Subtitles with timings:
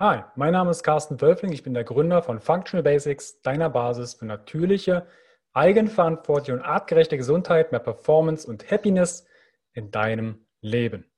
[0.00, 1.50] Hi, mein Name ist Carsten Wölfling.
[1.50, 5.08] Ich bin der Gründer von Functional Basics, deiner Basis für natürliche,
[5.54, 9.26] eigenverantwortliche und artgerechte Gesundheit, mehr Performance und Happiness
[9.72, 11.10] in deinem Leben.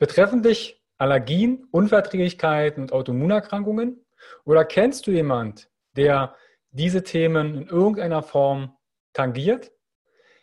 [0.00, 4.04] Betreffen dich Allergien, Unverträglichkeiten und Autoimmunerkrankungen?
[4.42, 6.34] Oder kennst du jemand, der
[6.72, 8.76] diese Themen in irgendeiner Form
[9.12, 9.70] tangiert?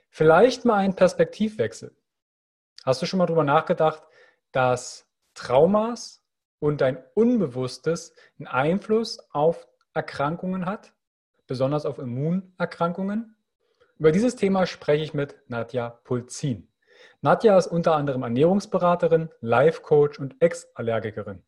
[0.09, 1.93] Vielleicht mal einen Perspektivwechsel.
[2.85, 4.03] Hast du schon mal darüber nachgedacht,
[4.53, 6.23] dass Traumas
[6.59, 10.93] und dein Unbewusstes einen Einfluss auf Erkrankungen hat,
[11.47, 13.35] besonders auf Immunerkrankungen?
[13.97, 16.69] Über dieses Thema spreche ich mit Nadja Pulzin.
[17.21, 21.43] Nadja ist unter anderem Ernährungsberaterin, Life-Coach und Ex-Allergikerin.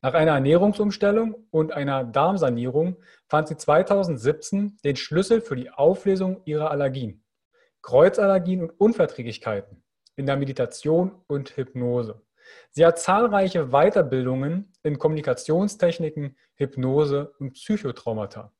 [0.00, 6.70] Nach einer Ernährungsumstellung und einer Darmsanierung fand sie 2017 den Schlüssel für die Auflösung ihrer
[6.70, 7.24] Allergien,
[7.82, 9.82] Kreuzallergien und Unverträglichkeiten
[10.14, 12.20] in der Meditation und Hypnose.
[12.70, 18.52] Sie hat zahlreiche Weiterbildungen in Kommunikationstechniken, Hypnose und Psychotraumata.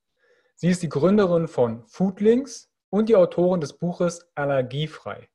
[0.55, 5.29] Sie ist die Gründerin von Foodlinks und die Autorin des Buches Allergiefrei.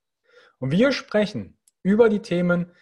[0.58, 2.72] Und wir sprechen über die Themen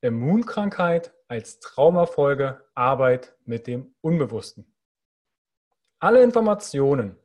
[0.00, 4.66] Immunkrankheit als Traumafolge, Arbeit mit dem Unbewussten.
[5.98, 7.16] Alle Informationen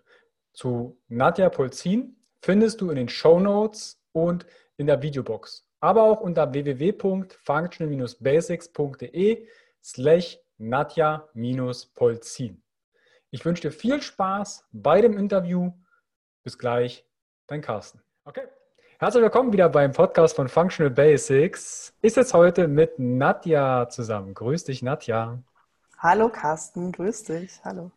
[0.53, 4.45] zu Nadja Polzin findest du in den Show Notes und
[4.77, 9.47] in der Videobox, aber auch unter www.functional-basics.de
[9.83, 12.64] slash Nadja-Polzin.
[13.30, 15.73] Ich wünsche dir viel Spaß bei dem Interview.
[16.44, 17.05] Bis gleich,
[17.45, 18.02] dein Carsten.
[18.25, 18.48] Okay.
[19.00, 21.94] Herzlich willkommen wieder beim Podcast von Functional Basics.
[22.02, 24.33] Ich sitze heute mit Nadja zusammen.
[24.33, 25.38] Grüß dich, Nadja.
[26.00, 26.92] Hallo, Carsten.
[26.92, 27.64] Grüß dich.
[27.64, 27.92] Hallo.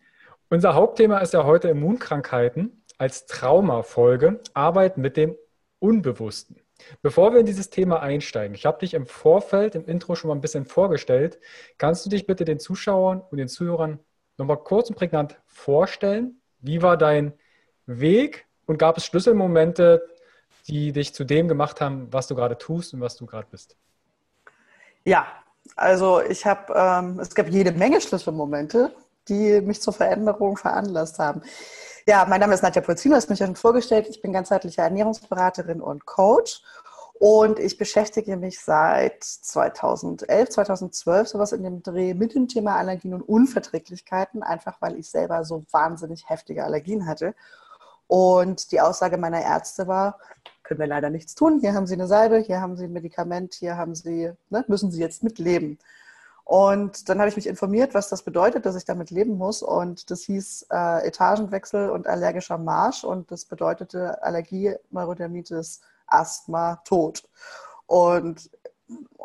[0.50, 5.38] Unser Hauptthema ist ja heute Immunkrankheiten als Traumafolge, Arbeit mit dem
[5.78, 6.60] Unbewussten.
[7.02, 10.34] Bevor wir in dieses Thema einsteigen, ich habe dich im Vorfeld, im Intro schon mal
[10.34, 11.38] ein bisschen vorgestellt.
[11.78, 14.00] Kannst du dich bitte den Zuschauern und den Zuhörern
[14.38, 16.40] nochmal kurz und prägnant vorstellen?
[16.60, 17.32] Wie war dein
[17.86, 20.06] Weg und gab es Schlüsselmomente,
[20.66, 23.76] die dich zu dem gemacht haben, was du gerade tust und was du gerade bist?
[25.04, 25.26] Ja,
[25.76, 28.94] also ich habe, ähm, es gab jede Menge Schlüsselmomente,
[29.28, 31.42] die mich zur Veränderung veranlasst haben.
[32.06, 34.08] Ja, mein Name ist Nadja Polzino, hast mich ja schon vorgestellt.
[34.08, 36.62] Ich bin ganzheitliche Ernährungsberaterin und Coach.
[37.14, 43.12] Und ich beschäftige mich seit 2011, 2012 sowas in dem Dreh mit dem Thema Allergien
[43.12, 47.34] und Unverträglichkeiten, einfach weil ich selber so wahnsinnig heftige Allergien hatte.
[48.06, 50.18] Und die Aussage meiner Ärzte war,
[50.62, 51.60] können wir leider nichts tun.
[51.60, 54.90] Hier haben Sie eine Salbe, hier haben Sie ein Medikament, hier haben Sie, ne, müssen
[54.90, 55.78] Sie jetzt mitleben.
[56.50, 59.62] Und dann habe ich mich informiert, was das bedeutet, dass ich damit leben muss.
[59.62, 63.04] Und das hieß äh, Etagenwechsel und allergischer Marsch.
[63.04, 67.22] Und das bedeutete Allergie, Neurodermitis, Asthma, Tod.
[67.86, 68.50] Und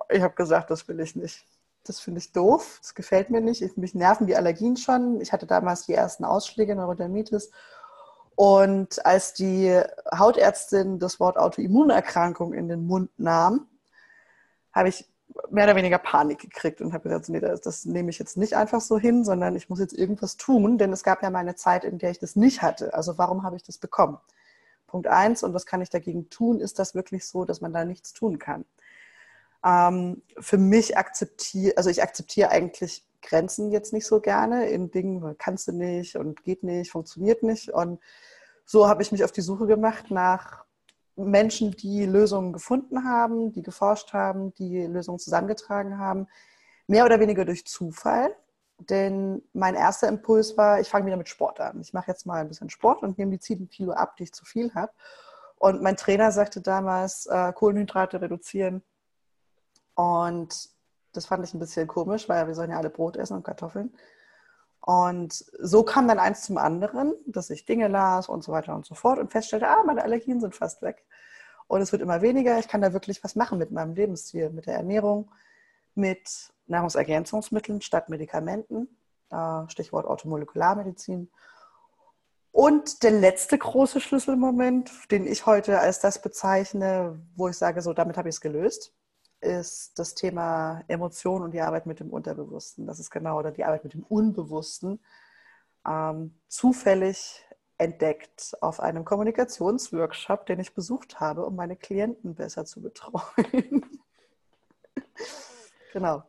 [0.09, 1.47] ich habe gesagt, das will ich nicht.
[1.84, 2.78] Das finde ich doof.
[2.80, 3.64] Das gefällt mir nicht.
[3.64, 5.19] Ich, mich nerven die Allergien schon.
[5.19, 7.50] Ich hatte damals die ersten Ausschläge, Neurodermitis.
[8.35, 9.81] Und als die
[10.16, 13.66] Hautärztin das Wort Autoimmunerkrankung in den Mund nahm,
[14.72, 15.09] habe ich
[15.50, 18.56] mehr oder weniger Panik gekriegt und habe gesagt, nee, das, das, nehme ich jetzt nicht
[18.56, 21.56] einfach so hin, sondern ich muss jetzt irgendwas tun, denn es gab ja mal eine
[21.56, 22.94] Zeit, in der ich das nicht hatte.
[22.94, 24.18] Also warum habe ich das bekommen?
[24.88, 27.85] Punkt eins, und was kann ich dagegen tun, ist das wirklich so, dass man da
[27.85, 28.66] nichts tun kann.
[29.63, 35.35] Ähm, für mich akzeptiere, also ich akzeptiere eigentlich Grenzen jetzt nicht so gerne in Dingen,
[35.38, 37.69] kannst du nicht und geht nicht, funktioniert nicht.
[37.69, 38.00] Und
[38.66, 40.63] so habe ich mich auf die Suche gemacht nach
[41.16, 46.28] Menschen, die Lösungen gefunden haben, die geforscht haben, die Lösungen zusammengetragen haben,
[46.88, 48.36] mehr oder weniger durch Zufall.
[48.78, 51.80] Denn mein erster Impuls war, ich fange wieder mit Sport an.
[51.80, 54.34] Ich mache jetzt mal ein bisschen Sport und nehme die 7 Kilo ab, die ich
[54.34, 54.92] zu viel habe.
[55.58, 58.84] Und mein Trainer sagte damals, äh, Kohlenhydrate reduzieren.
[59.94, 60.70] Und
[61.14, 63.96] das fand ich ein bisschen komisch, weil wir sollen ja alle Brot essen und Kartoffeln.
[64.85, 68.85] Und so kam dann eins zum anderen, dass ich Dinge las und so weiter und
[68.85, 71.03] so fort und feststellte, ah, meine Allergien sind fast weg.
[71.68, 72.59] Und es wird immer weniger.
[72.59, 75.31] Ich kann da wirklich was machen mit meinem Lebensstil, mit der Ernährung,
[75.96, 78.88] mit Nahrungsergänzungsmitteln statt Medikamenten.
[79.67, 81.29] Stichwort Automolekularmedizin.
[82.52, 87.91] Und der letzte große Schlüsselmoment, den ich heute als das bezeichne, wo ich sage, so
[87.91, 88.93] damit habe ich es gelöst,
[89.46, 92.88] ist das Thema Emotion und die Arbeit mit dem Unterbewussten.
[92.88, 95.00] Das ist genau, oder die Arbeit mit dem Unbewussten.
[95.88, 97.46] Ähm, zufällig
[97.78, 103.86] entdeckt auf einem Kommunikationsworkshop, den ich besucht habe, um meine Klienten besser zu betreuen.
[105.94, 106.24] genau.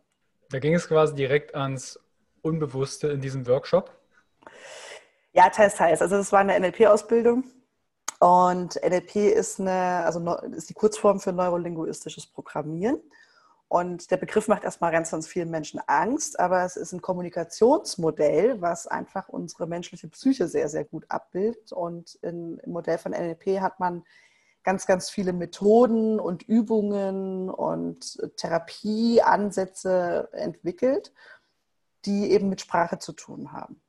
[0.51, 1.99] Da ging es quasi direkt ans
[2.43, 3.91] Unbewusste in diesem Workshop?
[5.33, 6.01] Ja, teils, teils.
[6.01, 7.45] Also es war eine NLP-Ausbildung
[8.27, 13.01] und NLP ist, eine, also ist die Kurzform für neurolinguistisches Programmieren.
[13.69, 18.61] Und der Begriff macht erstmal ganz, ganz vielen Menschen Angst, aber es ist ein Kommunikationsmodell,
[18.61, 21.71] was einfach unsere menschliche Psyche sehr, sehr gut abbildet.
[21.71, 24.03] Und im Modell von NLP hat man
[24.65, 31.13] ganz, ganz viele Methoden und Übungen und Therapieansätze entwickelt,
[32.07, 33.81] die eben mit Sprache zu tun haben.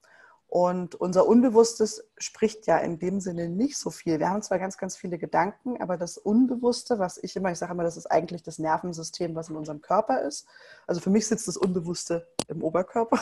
[0.58, 4.18] Und unser Unbewusstes spricht ja in dem Sinne nicht so viel.
[4.18, 7.74] Wir haben zwar ganz, ganz viele Gedanken, aber das Unbewusste, was ich immer, ich sage
[7.74, 10.48] immer, das ist eigentlich das Nervensystem, was in unserem Körper ist.
[10.88, 13.20] Also für mich sitzt das Unbewusste im Oberkörper.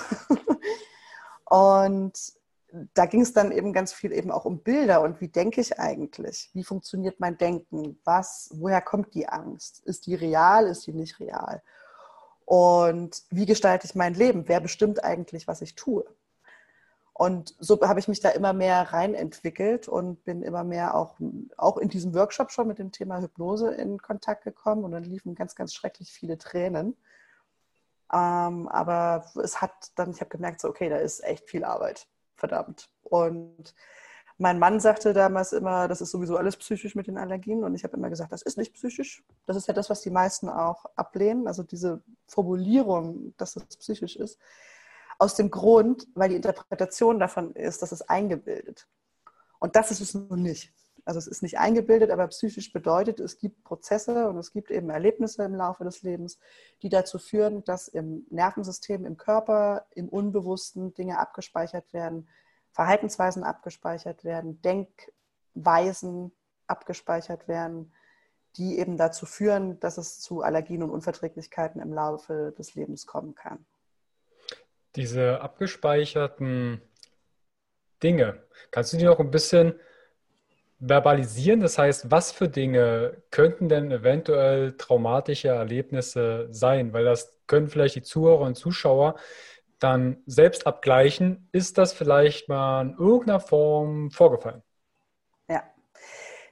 [1.43, 2.17] Und
[2.93, 5.77] da ging es dann eben ganz viel eben auch um Bilder und wie denke ich
[5.77, 6.49] eigentlich?
[6.53, 7.99] Wie funktioniert mein Denken?
[8.05, 9.81] Was, woher kommt die Angst?
[9.83, 10.67] Ist die real?
[10.67, 11.61] Ist die nicht real?
[12.45, 14.47] Und wie gestalte ich mein Leben?
[14.47, 16.05] Wer bestimmt eigentlich, was ich tue?
[17.17, 21.15] Und so habe ich mich da immer mehr reinentwickelt und bin immer mehr auch,
[21.55, 24.83] auch in diesem Workshop schon mit dem Thema Hypnose in Kontakt gekommen.
[24.83, 26.97] Und dann liefen ganz, ganz schrecklich viele Tränen.
[28.11, 32.05] Ähm, aber es hat dann, ich habe gemerkt, so, okay, da ist echt viel Arbeit.
[32.35, 32.89] Verdammt.
[33.03, 33.73] Und
[34.37, 37.63] mein Mann sagte damals immer, das ist sowieso alles psychisch mit den Allergien.
[37.63, 39.23] Und ich habe immer gesagt, das ist nicht psychisch.
[39.45, 41.47] Das ist ja das, was die meisten auch ablehnen.
[41.47, 44.37] Also diese Formulierung, dass es psychisch ist.
[45.17, 48.87] Aus dem Grund, weil die Interpretation davon ist, dass es eingebildet.
[49.59, 50.73] Und das ist es nun nicht.
[51.05, 54.89] Also es ist nicht eingebildet, aber psychisch bedeutet, es gibt Prozesse und es gibt eben
[54.89, 56.39] Erlebnisse im Laufe des Lebens,
[56.81, 62.27] die dazu führen, dass im Nervensystem, im Körper, im Unbewussten Dinge abgespeichert werden,
[62.71, 66.31] Verhaltensweisen abgespeichert werden, Denkweisen
[66.65, 67.93] abgespeichert werden,
[68.57, 73.35] die eben dazu führen, dass es zu Allergien und Unverträglichkeiten im Laufe des Lebens kommen
[73.35, 73.63] kann.
[74.95, 76.81] Diese abgespeicherten
[78.01, 79.79] Dinge, kannst du die noch ein bisschen
[80.79, 81.59] verbalisieren?
[81.59, 86.93] Das heißt, was für Dinge könnten denn eventuell traumatische Erlebnisse sein?
[86.93, 89.15] Weil das können vielleicht die Zuhörer und Zuschauer
[89.79, 91.49] dann selbst abgleichen.
[91.51, 94.63] Ist das vielleicht mal in irgendeiner Form vorgefallen?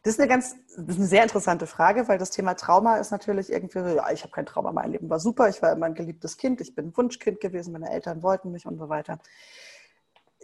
[0.04, 3.12] Das ist eine ganz, das ist eine sehr interessante Frage, weil das Thema Trauma ist
[3.12, 5.86] natürlich irgendwie so, ja, ich habe kein Trauma, mein Leben war super, ich war immer
[5.86, 9.20] ein geliebtes Kind, ich bin ein Wunschkind gewesen, meine Eltern wollten mich und so weiter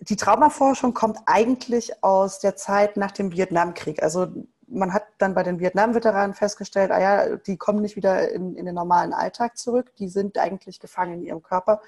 [0.01, 4.01] die Traumaforschung kommt eigentlich aus der Zeit nach dem Vietnamkrieg.
[4.01, 4.27] Also
[4.67, 8.65] man hat dann bei den Vietnam-Veteranen festgestellt, ah ja, die kommen nicht wieder in, in,
[8.65, 11.81] den normalen Alltag zurück, die sind eigentlich gefangen in ihrem Körper,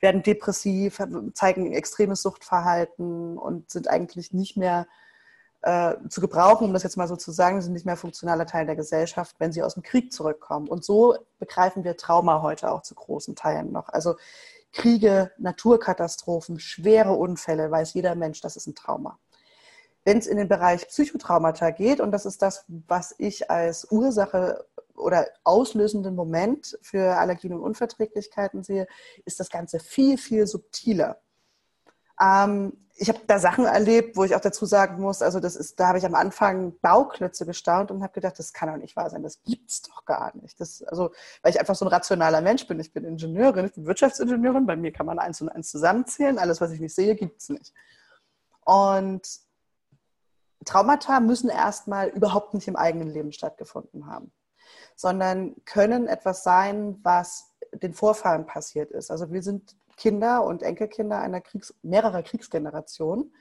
[0.00, 1.02] werden depressiv,
[1.34, 4.86] zeigen extremes Suchtverhalten und sind eigentlich nicht mehr
[5.62, 8.66] äh, zu gebrauchen, um das jetzt mal so zu sagen, sind nicht mehr funktionaler Teil
[8.66, 10.68] der Gesellschaft, wenn sie aus dem Krieg zurückkommen.
[10.68, 13.88] Und so begreifen wir Trauma heute auch zu großen Teilen noch.
[13.88, 14.16] Also
[14.72, 19.18] Kriege, Naturkatastrophen, schwere Unfälle, weiß jeder Mensch, das ist ein Trauma.
[20.04, 24.66] Wenn es in den Bereich Psychotraumata geht, und das ist das, was ich als Ursache
[24.96, 28.88] oder auslösenden Moment für Allergien und Unverträglichkeiten sehe,
[29.24, 31.21] ist das Ganze viel, viel subtiler.
[32.20, 35.80] Ähm, ich habe da Sachen erlebt, wo ich auch dazu sagen muss, also das ist,
[35.80, 39.10] da habe ich am Anfang Bauklötze gestaunt und habe gedacht, das kann doch nicht wahr
[39.10, 40.60] sein, das gibt's doch gar nicht.
[40.60, 41.10] Das, also,
[41.42, 42.78] weil ich einfach so ein rationaler Mensch bin.
[42.78, 46.60] Ich bin Ingenieurin, ich bin Wirtschaftsingenieurin, bei mir kann man eins und eins zusammenzählen, alles,
[46.60, 47.72] was ich nicht sehe, gibt's nicht.
[48.64, 49.26] Und
[50.64, 54.32] Traumata müssen erstmal überhaupt nicht im eigenen Leben stattgefunden haben,
[54.94, 59.10] sondern können etwas sein, was den Vorfahren passiert ist.
[59.10, 63.32] Also wir sind Kinder und Enkelkinder einer Kriegs-, mehrerer Kriegsgenerationen.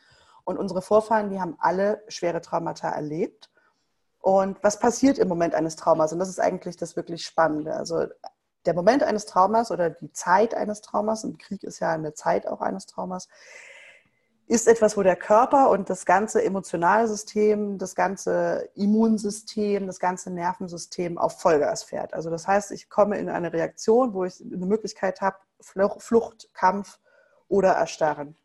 [0.44, 3.50] Und unsere Vorfahren, die haben alle schwere Traumata erlebt.
[4.20, 6.14] Und was passiert im Moment eines Traumas?
[6.14, 7.74] Und das ist eigentlich das wirklich Spannende.
[7.74, 8.06] Also
[8.68, 12.46] der Moment eines Traumas oder die Zeit eines Traumas, und Krieg ist ja eine Zeit
[12.46, 13.28] auch eines Traumas,
[14.46, 20.30] ist etwas, wo der Körper und das ganze emotionale System, das ganze Immunsystem, das ganze
[20.30, 22.14] Nervensystem auf Vollgas fährt.
[22.14, 27.00] Also das heißt, ich komme in eine Reaktion, wo ich eine Möglichkeit habe, Flucht, Kampf
[27.48, 28.36] oder Erstarren.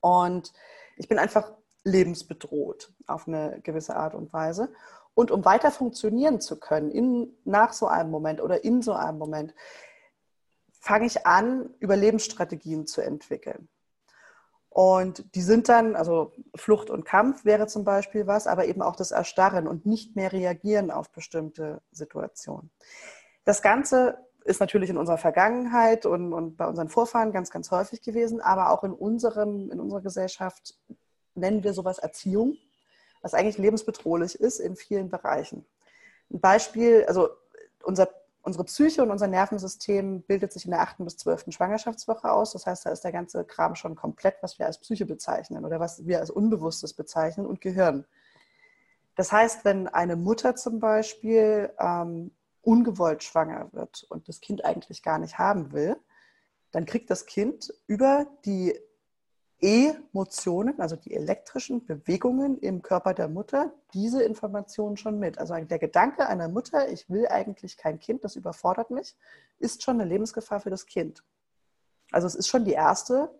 [0.00, 0.52] Und
[0.96, 1.52] ich bin einfach
[1.84, 4.72] lebensbedroht auf eine gewisse Art und Weise.
[5.14, 9.18] Und um weiter funktionieren zu können, in, nach so einem Moment oder in so einem
[9.18, 9.54] Moment,
[10.72, 13.68] fange ich an, Überlebensstrategien zu entwickeln.
[14.70, 18.94] Und die sind dann, also Flucht und Kampf wäre zum Beispiel was, aber eben auch
[18.94, 22.70] das Erstarren und nicht mehr reagieren auf bestimmte Situationen.
[23.44, 28.02] Das Ganze ist natürlich in unserer Vergangenheit und, und bei unseren Vorfahren ganz, ganz häufig
[28.02, 30.74] gewesen, aber auch in, unserem, in unserer Gesellschaft
[31.34, 32.56] nennen wir sowas Erziehung,
[33.22, 35.64] was eigentlich lebensbedrohlich ist in vielen Bereichen.
[36.30, 37.28] Ein Beispiel, also
[37.82, 38.08] unser
[38.42, 42.52] unsere Psyche und unser Nervensystem bildet sich in der achten bis zwölften Schwangerschaftswoche aus.
[42.52, 45.80] Das heißt, da ist der ganze Kram schon komplett, was wir als Psyche bezeichnen oder
[45.80, 48.06] was wir als Unbewusstes bezeichnen und Gehirn.
[49.14, 52.30] Das heißt, wenn eine Mutter zum Beispiel ähm,
[52.62, 55.96] ungewollt schwanger wird und das Kind eigentlich gar nicht haben will,
[56.72, 58.78] dann kriegt das Kind über die
[59.62, 65.38] Emotionen, also die elektrischen Bewegungen im Körper der Mutter, diese Informationen schon mit.
[65.38, 69.16] Also der Gedanke einer Mutter, ich will eigentlich kein Kind, das überfordert mich,
[69.58, 71.22] ist schon eine Lebensgefahr für das Kind.
[72.10, 73.30] Also es ist schon die erste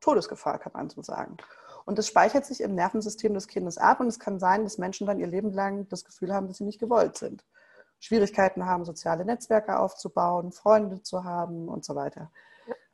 [0.00, 1.36] Todesgefahr, kann man so sagen.
[1.84, 5.06] Und das speichert sich im Nervensystem des Kindes ab und es kann sein, dass Menschen
[5.06, 7.44] dann ihr Leben lang das Gefühl haben, dass sie nicht gewollt sind.
[7.98, 12.30] Schwierigkeiten haben, soziale Netzwerke aufzubauen, Freunde zu haben und so weiter.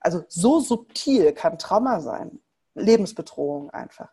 [0.01, 2.41] Also so subtil kann Trauma sein.
[2.75, 4.11] Lebensbedrohung einfach.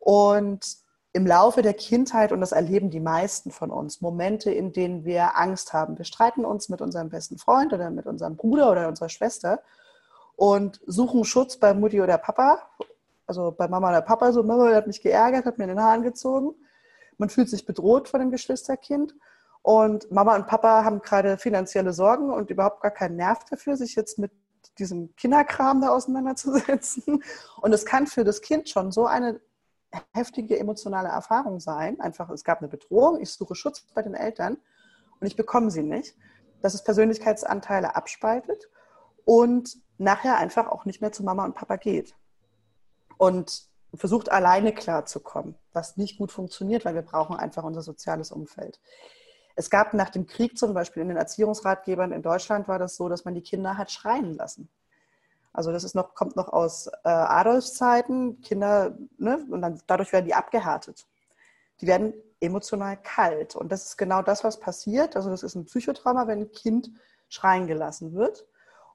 [0.00, 0.82] Und
[1.14, 5.36] im Laufe der Kindheit, und das erleben die meisten von uns, Momente, in denen wir
[5.36, 5.98] Angst haben.
[5.98, 9.60] Wir streiten uns mit unserem besten Freund oder mit unserem Bruder oder unserer Schwester
[10.36, 12.62] und suchen Schutz bei Mutti oder Papa.
[13.26, 16.02] Also bei Mama oder Papa, so Mama hat mich geärgert, hat mir in den Haaren
[16.02, 16.54] gezogen.
[17.18, 19.14] Man fühlt sich bedroht von dem Geschwisterkind.
[19.62, 23.94] Und Mama und Papa haben gerade finanzielle Sorgen und überhaupt gar keinen Nerv dafür, sich
[23.94, 24.32] jetzt mit
[24.78, 27.22] diesem Kinderkram da auseinanderzusetzen.
[27.60, 29.40] Und es kann für das Kind schon so eine
[30.14, 32.00] heftige emotionale Erfahrung sein.
[32.00, 34.56] Einfach, es gab eine Bedrohung, ich suche Schutz bei den Eltern
[35.20, 36.16] und ich bekomme sie nicht.
[36.60, 38.68] Dass es Persönlichkeitsanteile abspaltet
[39.24, 42.14] und nachher einfach auch nicht mehr zu Mama und Papa geht.
[43.18, 43.64] Und
[43.94, 48.80] versucht alleine klarzukommen, was nicht gut funktioniert, weil wir brauchen einfach unser soziales Umfeld.
[49.54, 53.08] Es gab nach dem Krieg zum Beispiel in den Erziehungsratgebern in Deutschland war das so,
[53.08, 54.68] dass man die Kinder hat schreien lassen.
[55.52, 60.12] Also das ist noch, kommt noch aus äh, Adolfs Zeiten, Kinder, ne, und dann, dadurch
[60.12, 61.06] werden die abgehärtet.
[61.80, 63.54] Die werden emotional kalt.
[63.54, 65.14] Und das ist genau das, was passiert.
[65.14, 66.90] Also das ist ein Psychotrauma, wenn ein Kind
[67.28, 68.46] schreien gelassen wird.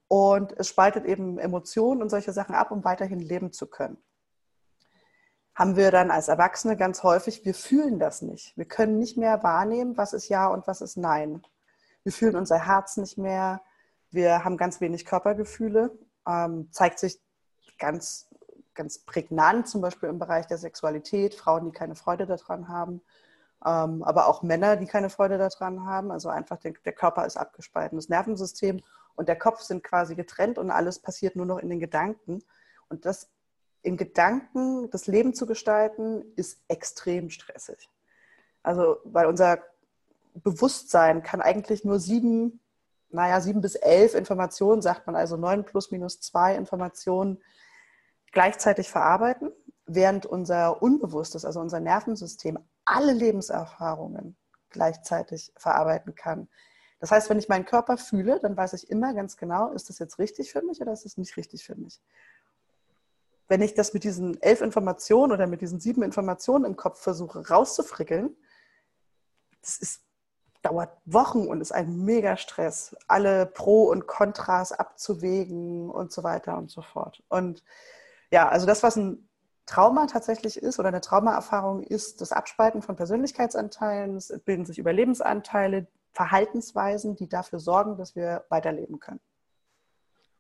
[0.08, 3.98] Und es spaltet eben Emotionen und solche Sachen ab, um weiterhin leben zu können
[5.58, 8.56] haben wir dann als Erwachsene ganz häufig, wir fühlen das nicht.
[8.56, 11.42] Wir können nicht mehr wahrnehmen, was ist Ja und was ist Nein.
[12.04, 13.62] Wir fühlen unser Herz nicht mehr.
[14.12, 15.98] Wir haben ganz wenig Körpergefühle.
[16.28, 17.20] Ähm, zeigt sich
[17.80, 18.30] ganz,
[18.76, 21.34] ganz prägnant, zum Beispiel im Bereich der Sexualität.
[21.34, 23.02] Frauen, die keine Freude daran haben.
[23.66, 26.12] Ähm, aber auch Männer, die keine Freude daran haben.
[26.12, 27.98] Also einfach der, der Körper ist abgespalten.
[27.98, 28.84] Das Nervensystem
[29.16, 32.44] und der Kopf sind quasi getrennt und alles passiert nur noch in den Gedanken.
[32.90, 33.32] Und das
[33.88, 37.90] in Gedanken das Leben zu gestalten, ist extrem stressig.
[38.62, 39.60] Also, weil unser
[40.34, 42.60] Bewusstsein kann eigentlich nur sieben,
[43.10, 47.42] naja, sieben bis elf Informationen, sagt man also neun plus minus zwei Informationen
[48.34, 49.54] gleichzeitig verarbeiten,
[49.86, 54.36] während unser Unbewusstes, also unser Nervensystem, alle Lebenserfahrungen
[54.70, 56.50] gleichzeitig verarbeiten kann.
[57.00, 59.98] Das heißt, wenn ich meinen Körper fühle, dann weiß ich immer ganz genau, ist das
[59.98, 62.02] jetzt richtig für mich oder ist das nicht richtig für mich
[63.48, 67.48] wenn ich das mit diesen elf Informationen oder mit diesen sieben Informationen im Kopf versuche
[67.48, 68.36] rauszufrickeln,
[69.62, 70.02] das ist,
[70.62, 76.58] dauert Wochen und ist ein mega Stress, alle Pro und Kontras abzuwägen und so weiter
[76.58, 77.24] und so fort.
[77.30, 77.64] Und
[78.32, 79.30] ja, also das, was ein
[79.66, 85.88] Trauma tatsächlich ist oder eine Traumaerfahrung ist, das Abspalten von Persönlichkeitsanteilen, es bilden sich Überlebensanteile,
[86.14, 89.20] Verhaltensweisen, die dafür sorgen, dass wir weiterleben können.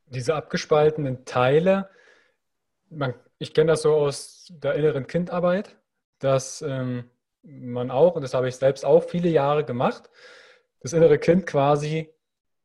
[0.07, 1.89] Diese abgespaltenen Teile,
[2.89, 5.75] man, ich kenne das so aus der inneren Kindarbeit,
[6.19, 7.09] dass ähm,
[7.43, 10.09] man auch, und das habe ich selbst auch viele Jahre gemacht,
[10.81, 12.13] das innere Kind quasi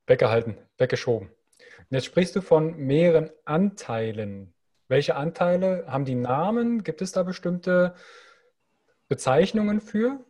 [0.07, 1.29] weggehalten, weggeschoben.
[1.29, 4.55] Und jetzt sprichst du von mehreren Anteilen.
[4.89, 6.83] Welche Anteile haben die Namen?
[6.83, 7.95] Gibt es da bestimmte
[9.09, 10.25] Bezeichnungen für?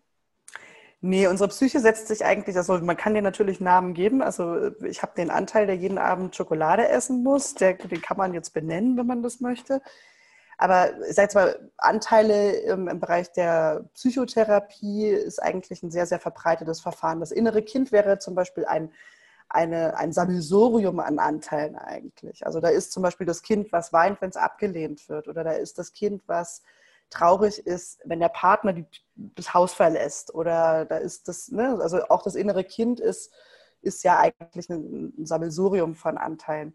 [1.04, 4.22] Nee, unsere Psyche setzt sich eigentlich, also man kann dir natürlich Namen geben.
[4.22, 8.34] Also ich habe den Anteil, der jeden Abend Schokolade essen muss, der, den kann man
[8.34, 9.82] jetzt benennen, wenn man das möchte.
[10.58, 16.06] Aber ich sage jetzt mal, Anteile im, im, Bereich der Psychotherapie ist eigentlich ein sehr,
[16.06, 17.18] sehr verbreitetes Verfahren.
[17.18, 18.92] Das innere Kind wäre zum Beispiel ein,
[19.48, 22.46] eine, ein Sammelsurium an Anteilen eigentlich.
[22.46, 25.26] Also da ist zum Beispiel das Kind, was weint, wenn es abgelehnt wird.
[25.26, 26.62] Oder da ist das Kind, was
[27.12, 32.02] traurig ist, wenn der Partner die, das Haus verlässt oder da ist das, ne, also
[32.08, 33.32] auch das innere Kind ist,
[33.82, 36.74] ist ja eigentlich ein, Sammelsurium von Anteilen.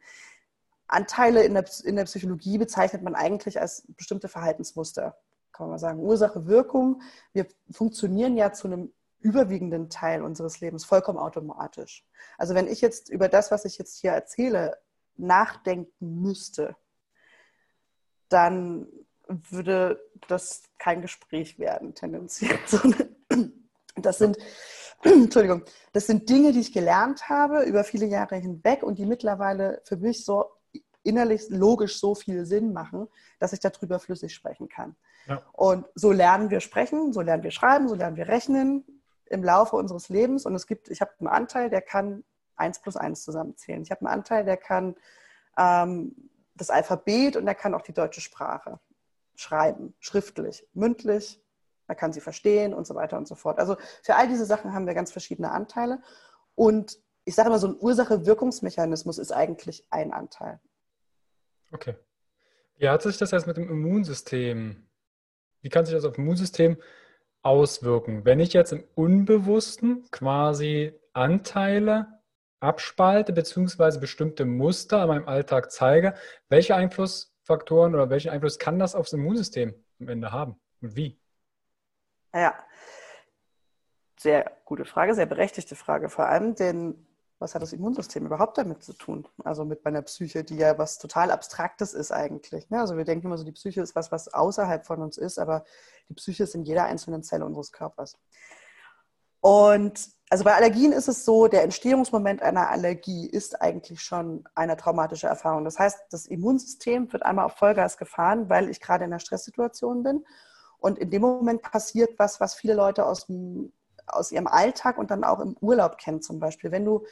[0.88, 5.18] Anteile in der, in der Psychologie bezeichnet man eigentlich als bestimmte Verhaltensmuster,
[5.52, 6.00] kann man mal sagen.
[6.00, 7.02] Ursache, Wirkung.
[7.34, 12.06] Wir funktionieren ja zu einem überwiegenden Teil unseres Lebens vollkommen automatisch.
[12.38, 14.78] Also wenn ich jetzt über das, was ich jetzt hier erzähle,
[15.18, 16.76] nachdenken müsste,
[18.30, 18.88] dann
[19.28, 22.58] würde das kein Gespräch werden, tendenziell.
[24.00, 24.38] Das sind,
[25.04, 29.82] Entschuldigung, das sind Dinge, die ich gelernt habe über viele Jahre hinweg und die mittlerweile
[29.86, 30.46] für mich so
[31.04, 33.08] innerlich logisch so viel Sinn machen,
[33.40, 34.96] dass ich darüber flüssig sprechen kann.
[35.26, 35.42] Ja.
[35.54, 38.86] Und so lernen wir sprechen, so lernen wir schreiben, so lernen wir rechnen,
[39.26, 42.24] im Laufe unseres Lebens und es gibt, ich habe einen Anteil, der kann
[42.56, 43.82] 1 plus 1 zusammenzählen.
[43.82, 44.96] Ich habe einen Anteil, der kann
[45.58, 48.80] ähm, das Alphabet und der kann auch die deutsche Sprache
[49.38, 51.42] schreiben, schriftlich, mündlich,
[51.88, 53.60] er kann sie verstehen und so weiter und so fort.
[53.60, 56.02] Also für all diese Sachen haben wir ganz verschiedene Anteile
[56.56, 60.60] und ich sage immer, so ein Ursache-Wirkungsmechanismus ist eigentlich ein Anteil.
[61.72, 61.96] Okay.
[62.78, 64.88] Wie hat sich das jetzt mit dem Immunsystem,
[65.62, 66.78] wie kann sich das auf das Immunsystem
[67.42, 68.26] auswirken?
[68.26, 72.08] Wenn ich jetzt im Unbewussten quasi Anteile
[72.60, 76.16] abspalte, beziehungsweise bestimmte Muster in meinem Alltag zeige,
[76.50, 76.76] welche
[77.48, 81.20] Einflussfaktoren oder welchen Einfluss kann das aufs Immunsystem am Ende haben und wie?
[82.34, 82.54] Ja,
[84.20, 87.08] sehr gute Frage, sehr berechtigte Frage vor allem, denn
[87.40, 89.28] was hat das Immunsystem überhaupt damit zu tun?
[89.44, 92.70] Also mit meiner Psyche, die ja was total Abstraktes ist eigentlich.
[92.72, 92.80] Ne?
[92.80, 95.64] Also wir denken immer so, die Psyche ist was, was außerhalb von uns ist, aber
[96.10, 98.18] die Psyche ist in jeder einzelnen Zelle unseres Körpers.
[99.42, 104.76] Und also bei Allergien ist es so, der Entstehungsmoment einer Allergie ist eigentlich schon eine
[104.76, 105.64] traumatische Erfahrung.
[105.64, 110.04] Das heißt, das Immunsystem wird einmal auf Vollgas gefahren, weil ich gerade in einer Stresssituation
[110.04, 110.26] bin.
[110.80, 113.72] Und in dem Moment passiert was, was viele Leute aus dem
[114.08, 116.72] aus ihrem Alltag und dann auch im Urlaub kennen zum Beispiel.
[116.72, 117.06] Wenn du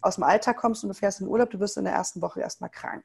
[0.00, 2.22] aus dem Alltag kommst und du fährst in den Urlaub, du wirst in der ersten
[2.22, 3.04] Woche erstmal krank.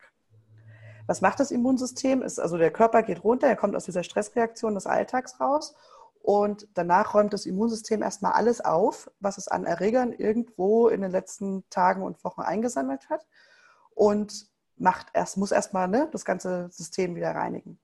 [1.08, 2.22] Was macht das Immunsystem?
[2.22, 5.76] Ist also der Körper geht runter, er kommt aus dieser Stressreaktion des Alltags raus
[6.24, 11.12] und danach räumt das Immunsystem erstmal alles auf, was es an Erregern irgendwo in den
[11.12, 13.28] letzten Tagen und Wochen eingesammelt hat
[13.94, 17.78] und macht erst, muss erstmal ne, das ganze System wieder reinigen.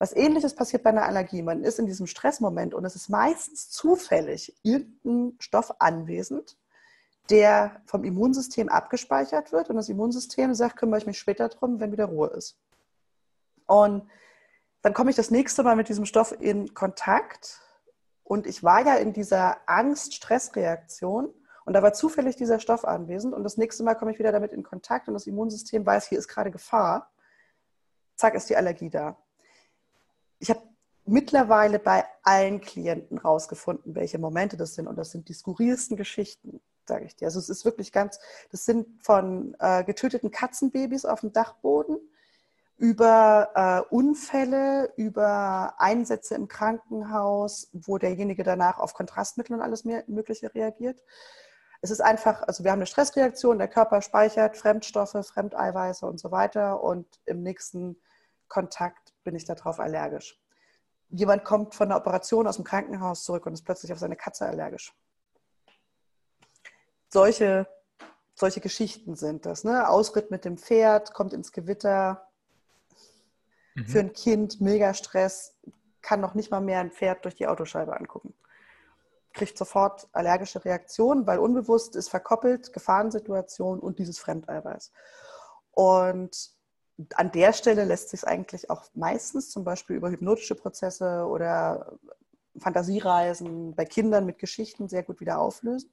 [0.00, 1.42] Was ähnliches passiert bei einer Allergie.
[1.42, 6.58] Man ist in diesem Stressmoment und es ist meistens zufällig irgendein Stoff anwesend,
[7.30, 11.92] der vom Immunsystem abgespeichert wird und das Immunsystem sagt, kümmere ich mich später drum, wenn
[11.92, 12.58] wieder Ruhe ist.
[13.66, 14.10] Und
[14.82, 17.60] dann komme ich das nächste Mal mit diesem Stoff in Kontakt
[18.26, 21.32] und ich war ja in dieser Angst-Stress-Reaktion
[21.64, 24.52] und da war zufällig dieser Stoff anwesend und das nächste Mal komme ich wieder damit
[24.52, 27.10] in Kontakt und das Immunsystem weiß, hier ist gerade Gefahr.
[28.16, 29.18] Zack, ist die Allergie da
[30.38, 30.62] ich habe
[31.04, 34.88] mittlerweile bei allen Klienten rausgefunden, welche Momente das sind.
[34.88, 37.26] Und das sind die skurrilsten Geschichten, sage ich dir.
[37.26, 38.18] Also es ist wirklich ganz,
[38.50, 41.98] das sind von äh, getöteten Katzenbabys auf dem Dachboden
[42.78, 50.54] über äh, Unfälle, über Einsätze im Krankenhaus, wo derjenige danach auf Kontrastmittel und alles Mögliche
[50.54, 51.02] reagiert.
[51.80, 56.30] Es ist einfach, also wir haben eine Stressreaktion, der Körper speichert Fremdstoffe, Fremdeiweiße und so
[56.30, 58.00] weiter und im nächsten
[58.48, 60.38] Kontakt bin ich darauf allergisch.
[61.08, 64.46] Jemand kommt von der Operation aus dem Krankenhaus zurück und ist plötzlich auf seine Katze
[64.46, 64.92] allergisch.
[67.08, 67.68] Solche,
[68.34, 69.64] solche Geschichten sind das.
[69.64, 69.88] Ne?
[69.88, 72.25] Ausritt mit dem Pferd, kommt ins Gewitter.
[73.76, 73.86] Mhm.
[73.86, 75.54] Für ein Kind mega Stress,
[76.02, 78.34] kann noch nicht mal mehr ein Pferd durch die Autoscheibe angucken.
[79.32, 84.92] Kriegt sofort allergische Reaktionen, weil unbewusst ist verkoppelt Gefahrensituation und dieses Fremdeiweiß.
[85.72, 86.50] Und
[87.14, 91.98] an der Stelle lässt sich eigentlich auch meistens zum Beispiel über hypnotische Prozesse oder
[92.56, 95.90] Fantasiereisen bei Kindern mit Geschichten sehr gut wieder auflösen.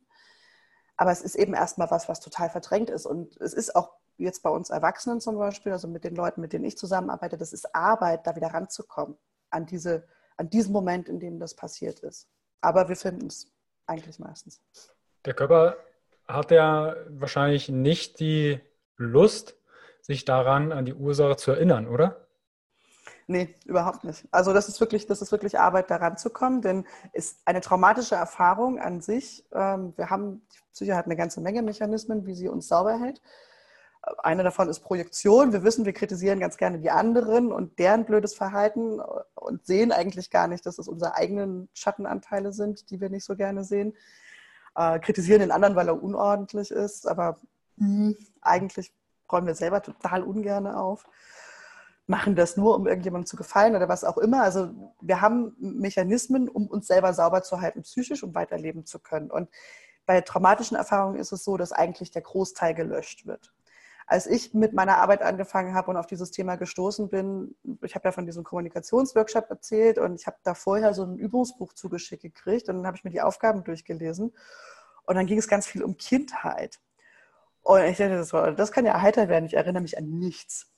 [0.95, 3.05] Aber es ist eben erstmal was, was total verdrängt ist.
[3.05, 6.53] Und es ist auch jetzt bei uns Erwachsenen zum Beispiel, also mit den Leuten, mit
[6.53, 9.17] denen ich zusammenarbeite, das ist Arbeit, da wieder ranzukommen
[9.49, 12.27] an, diese, an diesen Moment, in dem das passiert ist.
[12.61, 13.51] Aber wir finden es
[13.87, 14.61] eigentlich meistens.
[15.25, 15.77] Der Körper
[16.27, 18.59] hat ja wahrscheinlich nicht die
[18.97, 19.55] Lust,
[20.01, 22.27] sich daran, an die Ursache zu erinnern, oder?
[23.25, 24.27] Nee, überhaupt nicht.
[24.31, 27.61] Also das ist wirklich, das ist wirklich Arbeit, daran zu kommen, denn es ist eine
[27.61, 29.45] traumatische Erfahrung an sich.
[29.53, 33.21] Ähm, wir haben, die Psyche hat eine ganze Menge Mechanismen, wie sie uns sauber hält.
[34.17, 35.53] Eine davon ist Projektion.
[35.53, 38.99] Wir wissen, wir kritisieren ganz gerne die anderen und deren blödes Verhalten
[39.35, 43.35] und sehen eigentlich gar nicht, dass es unsere eigenen Schattenanteile sind, die wir nicht so
[43.35, 43.95] gerne sehen.
[44.75, 47.37] Äh, kritisieren den anderen, weil er unordentlich ist, aber
[47.77, 48.93] mh, eigentlich
[49.31, 51.05] räumen wir selber total ungern auf,
[52.05, 54.43] machen das nur, um irgendjemandem zu gefallen oder was auch immer.
[54.43, 59.31] Also wir haben Mechanismen, um uns selber sauber zu halten, psychisch, um weiterleben zu können.
[59.31, 59.49] Und
[60.05, 63.53] bei traumatischen Erfahrungen ist es so, dass eigentlich der Großteil gelöscht wird.
[64.13, 68.09] Als ich mit meiner Arbeit angefangen habe und auf dieses Thema gestoßen bin, ich habe
[68.09, 72.69] ja von diesem Kommunikationsworkshop erzählt und ich habe da vorher so ein Übungsbuch zugeschickt gekriegt
[72.69, 74.31] und dann habe ich mir die Aufgaben durchgelesen.
[75.07, 76.79] Und dann ging es ganz viel um Kindheit.
[77.63, 79.45] Und ich dachte, das, war, das kann ja heiter werden.
[79.45, 80.71] Ich erinnere mich an nichts.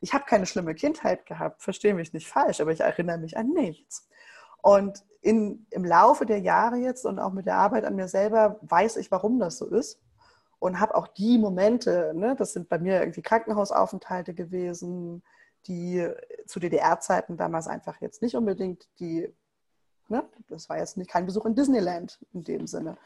[0.00, 3.48] Ich habe keine schlimme Kindheit gehabt, verstehe mich nicht falsch, aber ich erinnere mich an
[3.48, 4.08] nichts.
[4.62, 8.60] Und in, im Laufe der Jahre jetzt und auch mit der Arbeit an mir selber
[8.62, 9.98] weiß ich, warum das so ist.
[10.58, 15.22] Und habe auch die Momente, ne, das sind bei mir irgendwie Krankenhausaufenthalte gewesen,
[15.66, 16.08] die
[16.46, 19.34] zu DDR-Zeiten damals einfach jetzt nicht unbedingt die
[20.08, 20.24] Ne?
[20.48, 22.96] Das war jetzt nicht kein Besuch in Disneyland in dem Sinne.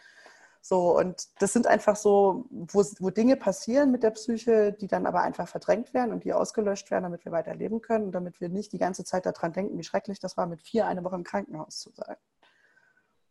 [0.61, 5.07] So, und das sind einfach so, wo, wo Dinge passieren mit der Psyche, die dann
[5.07, 8.49] aber einfach verdrängt werden und die ausgelöscht werden, damit wir weiterleben können und damit wir
[8.49, 11.25] nicht die ganze Zeit daran denken, wie schrecklich das war, mit vier eine Woche im
[11.25, 12.17] Krankenhaus zu sein.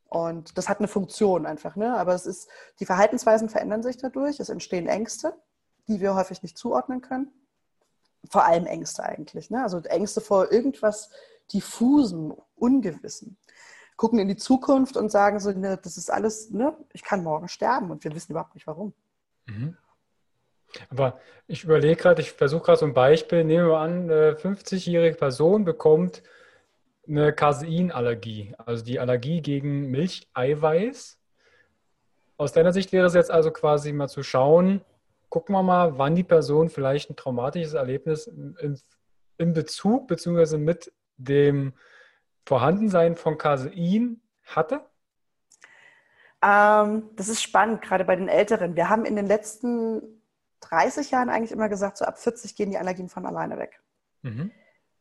[0.09, 1.97] Und das hat eine Funktion einfach, ne?
[1.97, 5.33] Aber es ist, die Verhaltensweisen verändern sich dadurch, es entstehen Ängste,
[5.87, 7.31] die wir häufig nicht zuordnen können.
[8.29, 9.63] Vor allem Ängste eigentlich, ne?
[9.63, 11.09] Also Ängste vor irgendwas
[11.51, 13.37] diffusen, ungewissen
[13.97, 17.49] gucken in die Zukunft und sagen so, ne, das ist alles, ne, ich kann morgen
[17.49, 18.93] sterben und wir wissen überhaupt nicht warum.
[19.47, 19.75] Mhm.
[20.89, 25.17] Aber ich überlege gerade, ich versuche gerade so ein Beispiel, nehmen wir an, eine 50-jährige
[25.17, 26.21] Person bekommt
[27.07, 31.19] eine Caseinallergie, also die Allergie gegen Milcheiweiß.
[32.37, 34.81] Aus deiner Sicht wäre es jetzt also quasi mal zu schauen,
[35.29, 38.79] gucken wir mal, wann die Person vielleicht ein traumatisches Erlebnis in,
[39.37, 40.57] in Bezug bzw.
[40.57, 41.73] mit dem
[42.45, 44.85] Vorhandensein von Casein hatte?
[46.41, 48.75] Ähm, das ist spannend, gerade bei den Älteren.
[48.75, 50.01] Wir haben in den letzten
[50.61, 53.81] 30 Jahren eigentlich immer gesagt, so ab 40 gehen die Allergien von alleine weg.
[54.21, 54.51] Mhm.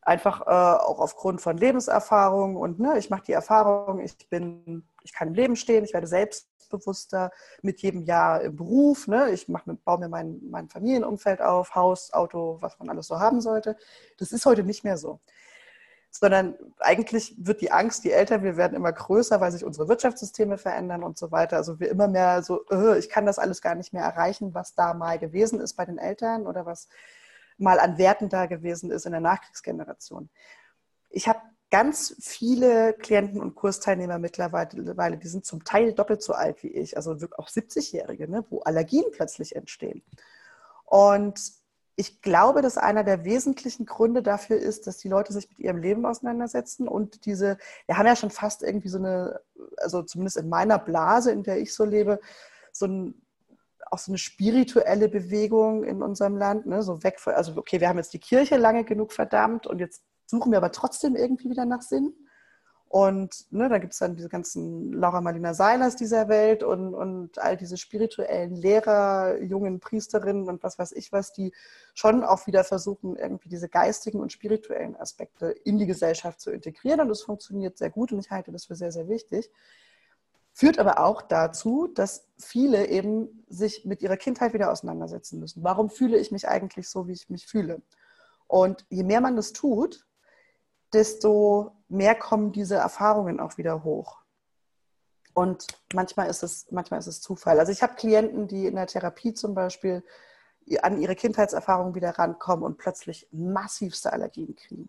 [0.06, 5.12] Einfach äh, auch aufgrund von Lebenserfahrung und ne, ich mache die Erfahrung, ich bin, ich
[5.12, 9.64] kann im Leben stehen, ich werde selbstbewusster mit jedem Jahr im Beruf, ne, ich mach,
[9.84, 13.76] baue mir mein, mein Familienumfeld auf, Haus, Auto, was man alles so haben sollte.
[14.16, 15.18] Das ist heute nicht mehr so
[16.20, 20.58] sondern eigentlich wird die Angst, je älter wir werden, immer größer, weil sich unsere Wirtschaftssysteme
[20.58, 21.56] verändern und so weiter.
[21.56, 24.74] Also wir immer mehr so, äh, ich kann das alles gar nicht mehr erreichen, was
[24.74, 26.88] da mal gewesen ist bei den Eltern oder was
[27.58, 30.30] mal an Werten da gewesen ist in der Nachkriegsgeneration.
[31.10, 31.40] Ich habe
[31.70, 36.96] ganz viele Klienten und Kursteilnehmer mittlerweile, die sind zum Teil doppelt so alt wie ich,
[36.96, 40.02] also auch 70-Jährige, ne, wo Allergien plötzlich entstehen.
[40.84, 41.40] Und
[41.96, 45.78] ich glaube, dass einer der wesentlichen Gründe dafür ist, dass die Leute sich mit ihrem
[45.78, 49.40] Leben auseinandersetzen und diese, wir haben ja schon fast irgendwie so eine,
[49.78, 52.20] also zumindest in meiner Blase, in der ich so lebe,
[52.70, 53.25] so ein,
[53.90, 56.82] auch so eine spirituelle Bewegung in unserem Land, ne?
[56.82, 60.02] so weg von, also okay, wir haben jetzt die Kirche lange genug verdammt und jetzt
[60.26, 62.14] suchen wir aber trotzdem irgendwie wieder nach Sinn.
[62.88, 67.38] Und ne, da gibt es dann diese ganzen Laura Marlina Seilers dieser Welt und, und
[67.38, 71.52] all diese spirituellen Lehrer, jungen Priesterinnen und was weiß ich was, die
[71.94, 77.00] schon auch wieder versuchen, irgendwie diese geistigen und spirituellen Aspekte in die Gesellschaft zu integrieren.
[77.00, 79.50] Und das funktioniert sehr gut und ich halte das für sehr, sehr wichtig.
[80.58, 85.62] Führt aber auch dazu, dass viele eben sich mit ihrer Kindheit wieder auseinandersetzen müssen.
[85.62, 87.82] Warum fühle ich mich eigentlich so, wie ich mich fühle?
[88.46, 90.06] Und je mehr man das tut,
[90.94, 94.22] desto mehr kommen diese Erfahrungen auch wieder hoch.
[95.34, 97.60] Und manchmal ist es, manchmal ist es Zufall.
[97.60, 100.02] Also ich habe Klienten, die in der Therapie zum Beispiel
[100.80, 104.88] an ihre Kindheitserfahrungen wieder rankommen und plötzlich massivste Allergien kriegen.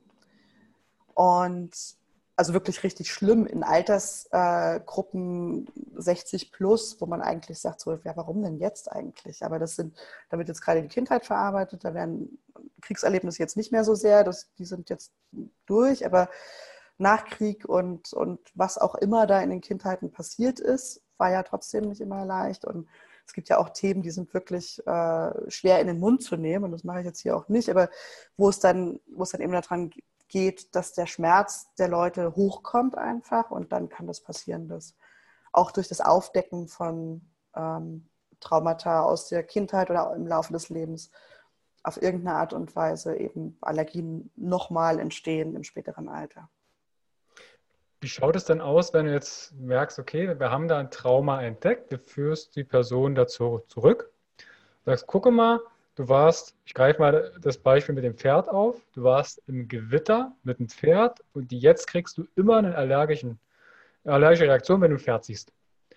[1.14, 1.98] Und
[2.38, 8.16] also wirklich richtig schlimm in Altersgruppen äh, 60 plus, wo man eigentlich sagt, so, ja,
[8.16, 9.44] warum denn jetzt eigentlich?
[9.44, 9.98] Aber das sind,
[10.30, 12.38] da wird jetzt gerade die Kindheit verarbeitet, da werden
[12.82, 15.14] Kriegserlebnisse jetzt nicht mehr so sehr, das, die sind jetzt
[15.66, 16.30] durch, aber
[17.00, 21.86] Nachkrieg und, und was auch immer da in den Kindheiten passiert ist, war ja trotzdem
[21.86, 22.66] nicht immer leicht.
[22.66, 22.88] Und
[23.26, 26.66] es gibt ja auch Themen, die sind wirklich äh, schwer in den Mund zu nehmen,
[26.66, 27.90] und das mache ich jetzt hier auch nicht, aber
[28.38, 29.92] wo es dann, wo es dann eben daran
[30.28, 34.96] geht, dass der Schmerz der Leute hochkommt einfach und dann kann das passieren, dass
[35.52, 37.22] auch durch das Aufdecken von
[37.56, 38.10] ähm,
[38.40, 41.12] Traumata aus der Kindheit oder im Laufe des Lebens
[41.84, 46.50] auf irgendeine Art und Weise eben Allergien nochmal entstehen im späteren Alter.
[48.02, 51.42] Wie schaut es denn aus, wenn du jetzt merkst, okay, wir haben da ein Trauma
[51.42, 54.12] entdeckt, du führst die Person dazu zurück,
[54.86, 55.60] sagst, gucke mal,
[55.98, 60.32] Du warst, ich greife mal das Beispiel mit dem Pferd auf, du warst im Gewitter
[60.44, 63.40] mit dem Pferd und jetzt kriegst du immer eine allergischen,
[64.06, 65.52] allergische Reaktion, wenn du ein Pferd siehst.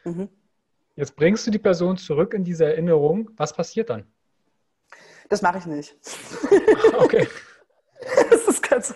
[0.05, 0.31] Mhm.
[0.97, 3.31] Jetzt bringst du die Person zurück in diese Erinnerung.
[3.37, 4.07] Was passiert dann?
[5.29, 5.95] Das mache ich nicht.
[6.95, 7.29] Okay.
[8.31, 8.95] Das, ist ganz,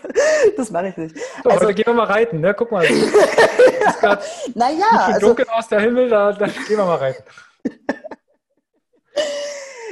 [0.57, 1.15] das mache ich nicht.
[1.43, 2.55] So, also, gehen wir mal reiten, ne?
[2.55, 2.87] Guck mal.
[2.87, 2.91] Es
[4.47, 4.87] ist naja.
[4.93, 7.23] Also, dunkel aus der Himmel, da, da gehen wir mal reiten.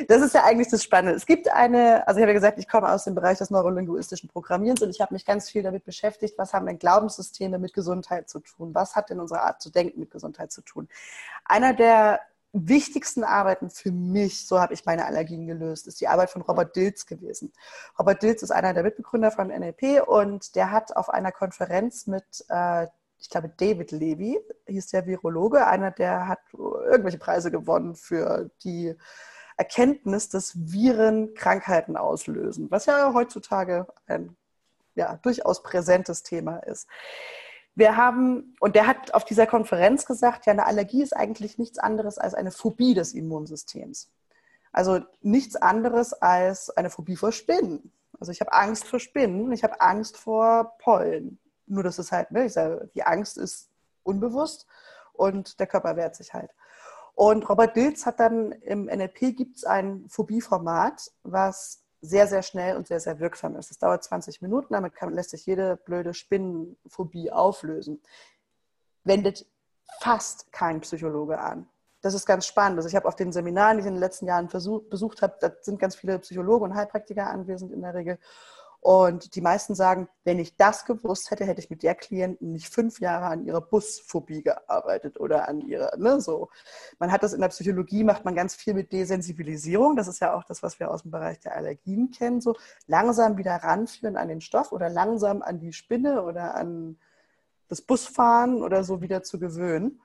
[0.08, 1.16] Das ist ja eigentlich das Spannende.
[1.16, 4.28] Es gibt eine, also ich habe ja gesagt, ich komme aus dem Bereich des neurolinguistischen
[4.28, 8.28] Programmierens und ich habe mich ganz viel damit beschäftigt, was haben denn Glaubenssysteme mit Gesundheit
[8.28, 8.74] zu tun?
[8.74, 10.88] Was hat denn unsere Art zu denken mit Gesundheit zu tun?
[11.44, 12.20] Einer der
[12.52, 16.76] wichtigsten Arbeiten für mich, so habe ich meine Allergien gelöst, ist die Arbeit von Robert
[16.76, 17.52] Dilz gewesen.
[17.98, 22.44] Robert Dilz ist einer der Mitbegründer von NLP und der hat auf einer Konferenz mit
[22.48, 22.88] äh,
[23.22, 28.96] ich glaube, David Levy hieß der Virologe, einer, der hat irgendwelche Preise gewonnen für die
[29.56, 34.36] Erkenntnis, dass Viren Krankheiten auslösen, was ja heutzutage ein
[34.94, 36.86] ja, durchaus präsentes Thema ist.
[37.74, 41.78] wir haben, und der hat auf dieser Konferenz gesagt, ja, eine Allergie ist eigentlich nichts
[41.78, 44.10] anderes als eine Phobie des Immunsystems.
[44.72, 47.92] Also nichts anderes als eine Phobie vor Spinnen.
[48.18, 51.38] Also ich habe Angst vor Spinnen, ich habe Angst vor Pollen.
[51.66, 53.70] Nur das ist halt, ne, sage, die Angst ist
[54.02, 54.66] unbewusst
[55.12, 56.50] und der Körper wehrt sich halt.
[57.14, 62.76] Und Robert Dilz hat dann im NLP gibt es ein Phobieformat, was sehr, sehr schnell
[62.76, 63.70] und sehr, sehr wirksam ist.
[63.70, 68.02] Es dauert 20 Minuten, damit kann, lässt sich jede blöde Spinnenphobie auflösen.
[69.04, 69.46] Wendet
[70.00, 71.68] fast kein Psychologe an.
[72.00, 72.78] Das ist ganz spannend.
[72.78, 75.36] Also ich habe auf den Seminaren, die ich in den letzten Jahren versuch, besucht habe,
[75.40, 78.18] da sind ganz viele Psychologen und Heilpraktiker anwesend in der Regel.
[78.82, 82.68] Und die meisten sagen, wenn ich das gewusst hätte, hätte ich mit der Klienten nicht
[82.68, 86.50] fünf Jahre an ihrer Busphobie gearbeitet oder an ihrer, ne, so.
[86.98, 89.94] Man hat das in der Psychologie, macht man ganz viel mit Desensibilisierung.
[89.94, 92.56] Das ist ja auch das, was wir aus dem Bereich der Allergien kennen, so
[92.88, 96.98] langsam wieder ranführen an den Stoff oder langsam an die Spinne oder an
[97.68, 100.00] das Busfahren oder so wieder zu gewöhnen.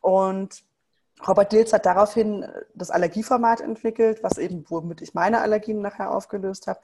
[0.00, 0.64] Und
[1.28, 6.66] Robert Dilz hat daraufhin das Allergieformat entwickelt, was eben, womit ich meine Allergien nachher aufgelöst
[6.66, 6.80] habe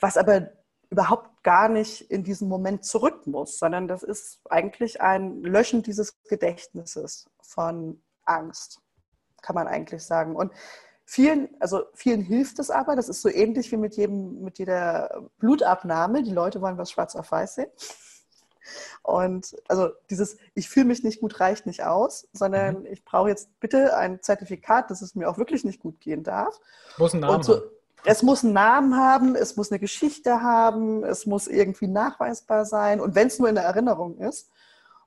[0.00, 0.50] was aber
[0.90, 6.22] überhaupt gar nicht in diesen Moment zurück muss, sondern das ist eigentlich ein Löschen dieses
[6.24, 8.80] Gedächtnisses von Angst,
[9.42, 10.36] kann man eigentlich sagen.
[10.36, 10.52] Und
[11.04, 15.28] vielen, also vielen hilft es aber, das ist so ähnlich wie mit jedem, mit jeder
[15.38, 16.22] Blutabnahme.
[16.22, 17.70] Die Leute wollen was schwarz auf weiß sehen.
[19.02, 22.86] Und also dieses, ich fühle mich nicht gut, reicht nicht aus, sondern mhm.
[22.86, 26.58] ich brauche jetzt bitte ein Zertifikat, dass es mir auch wirklich nicht gut gehen darf.
[26.98, 27.62] Einen Namen und so,
[28.06, 33.00] es muss einen Namen haben, es muss eine Geschichte haben, es muss irgendwie nachweisbar sein
[33.00, 34.48] und wenn es nur in der Erinnerung ist.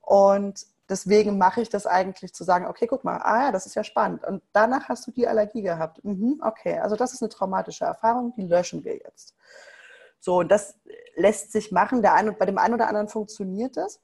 [0.02, 3.76] Und deswegen mache ich das eigentlich zu sagen, okay, guck mal, ah ja, das ist
[3.76, 4.26] ja spannend.
[4.26, 6.04] Und danach hast du die Allergie gehabt.
[6.04, 9.34] Mhm, okay, also das ist eine traumatische Erfahrung, die löschen wir jetzt.
[10.20, 10.76] So, und das
[11.16, 12.02] lässt sich machen.
[12.02, 14.02] Der ein, bei dem einen oder anderen funktioniert das.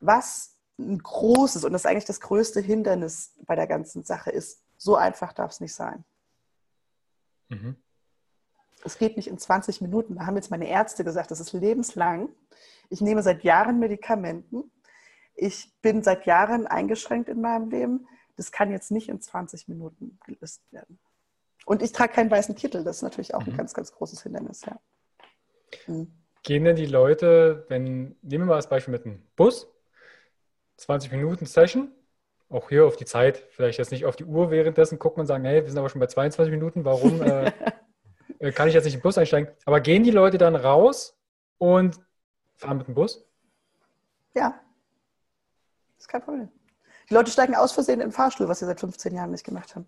[0.00, 4.62] Was ein großes und das ist eigentlich das größte Hindernis bei der ganzen Sache ist,
[4.78, 6.04] so einfach darf es nicht sein.
[7.52, 7.76] Mhm.
[8.84, 10.16] Es geht nicht in 20 Minuten.
[10.16, 12.28] Da haben jetzt meine Ärzte gesagt, das ist lebenslang.
[12.90, 14.70] Ich nehme seit Jahren Medikamenten.
[15.34, 18.08] Ich bin seit Jahren eingeschränkt in meinem Leben.
[18.36, 20.98] Das kann jetzt nicht in 20 Minuten gelöst werden.
[21.64, 22.82] Und ich trage keinen weißen Kittel.
[22.84, 23.52] Das ist natürlich auch mhm.
[23.52, 24.62] ein ganz, ganz großes Hindernis.
[24.66, 24.80] Ja.
[25.86, 26.12] Mhm.
[26.42, 29.68] Gehen denn die Leute, wenn, nehmen wir mal das Beispiel mit einem Bus,
[30.78, 31.92] 20 Minuten Session,
[32.52, 35.44] auch hier auf die Zeit, vielleicht jetzt nicht auf die Uhr währenddessen gucken und sagen,
[35.44, 37.52] hey, wir sind aber schon bei 22 Minuten, warum äh,
[38.38, 39.52] äh, kann ich jetzt nicht im Bus einsteigen?
[39.64, 41.18] Aber gehen die Leute dann raus
[41.58, 41.98] und
[42.56, 43.24] fahren mit dem Bus?
[44.34, 44.60] Ja,
[45.98, 46.48] ist kein Problem.
[47.08, 49.74] Die Leute steigen aus Versehen in den Fahrstuhl, was sie seit 15 Jahren nicht gemacht
[49.74, 49.86] haben.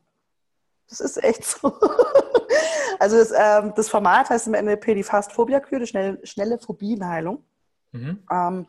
[0.88, 1.68] Das ist echt so.
[2.98, 7.44] also das, ähm, das, Format heißt im NLP die Fast-Phobia-Kür, die schnelle, schnelle Phobienheilung.
[7.92, 8.22] Mhm.
[8.31, 8.66] Ähm,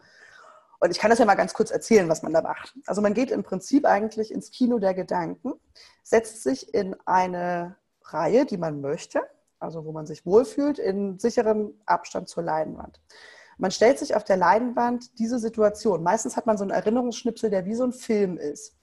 [0.79, 2.75] und ich kann das ja mal ganz kurz erzählen, was man da macht.
[2.85, 5.53] Also man geht im Prinzip eigentlich ins Kino der Gedanken,
[6.03, 9.21] setzt sich in eine Reihe, die man möchte,
[9.59, 13.01] also wo man sich wohlfühlt, in sicherem Abstand zur Leinwand.
[13.57, 16.03] Man stellt sich auf der Leinwand diese Situation.
[16.03, 18.75] Meistens hat man so einen Erinnerungsschnipsel, der wie so ein Film ist.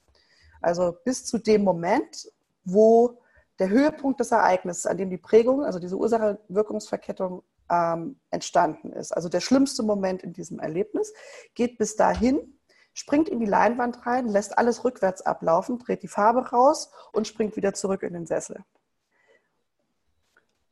[0.61, 2.27] Also bis zu dem Moment,
[2.63, 3.19] wo
[3.59, 9.11] der Höhepunkt des Ereignisses, an dem die Prägung, also diese Ursache-Wirkungsverkettung ähm, entstanden ist.
[9.11, 11.13] Also der schlimmste Moment in diesem Erlebnis
[11.55, 12.59] geht bis dahin,
[12.93, 17.55] springt in die Leinwand rein, lässt alles rückwärts ablaufen, dreht die Farbe raus und springt
[17.55, 18.63] wieder zurück in den Sessel.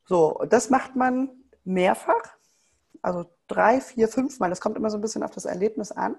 [0.04, 1.30] So, das macht man
[1.64, 2.36] mehrfach,
[3.02, 4.50] also drei, vier, fünf Mal.
[4.50, 6.16] Das kommt immer so ein bisschen auf das Erlebnis an.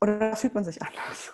[0.00, 1.32] Und dann fühlt man sich anders.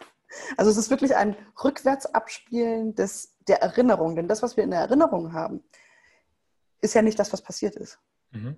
[0.56, 4.16] Also es ist wirklich ein Rückwärtsabspielen des, der Erinnerung.
[4.16, 5.62] Denn das, was wir in der Erinnerung haben,
[6.81, 7.99] ist ja nicht das, was passiert ist.
[8.31, 8.57] Mhm.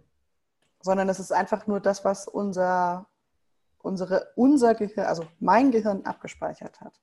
[0.80, 3.06] Sondern es ist einfach nur das, was unser,
[3.78, 7.00] unsere, unser Gehirn, also mein Gehirn abgespeichert hat.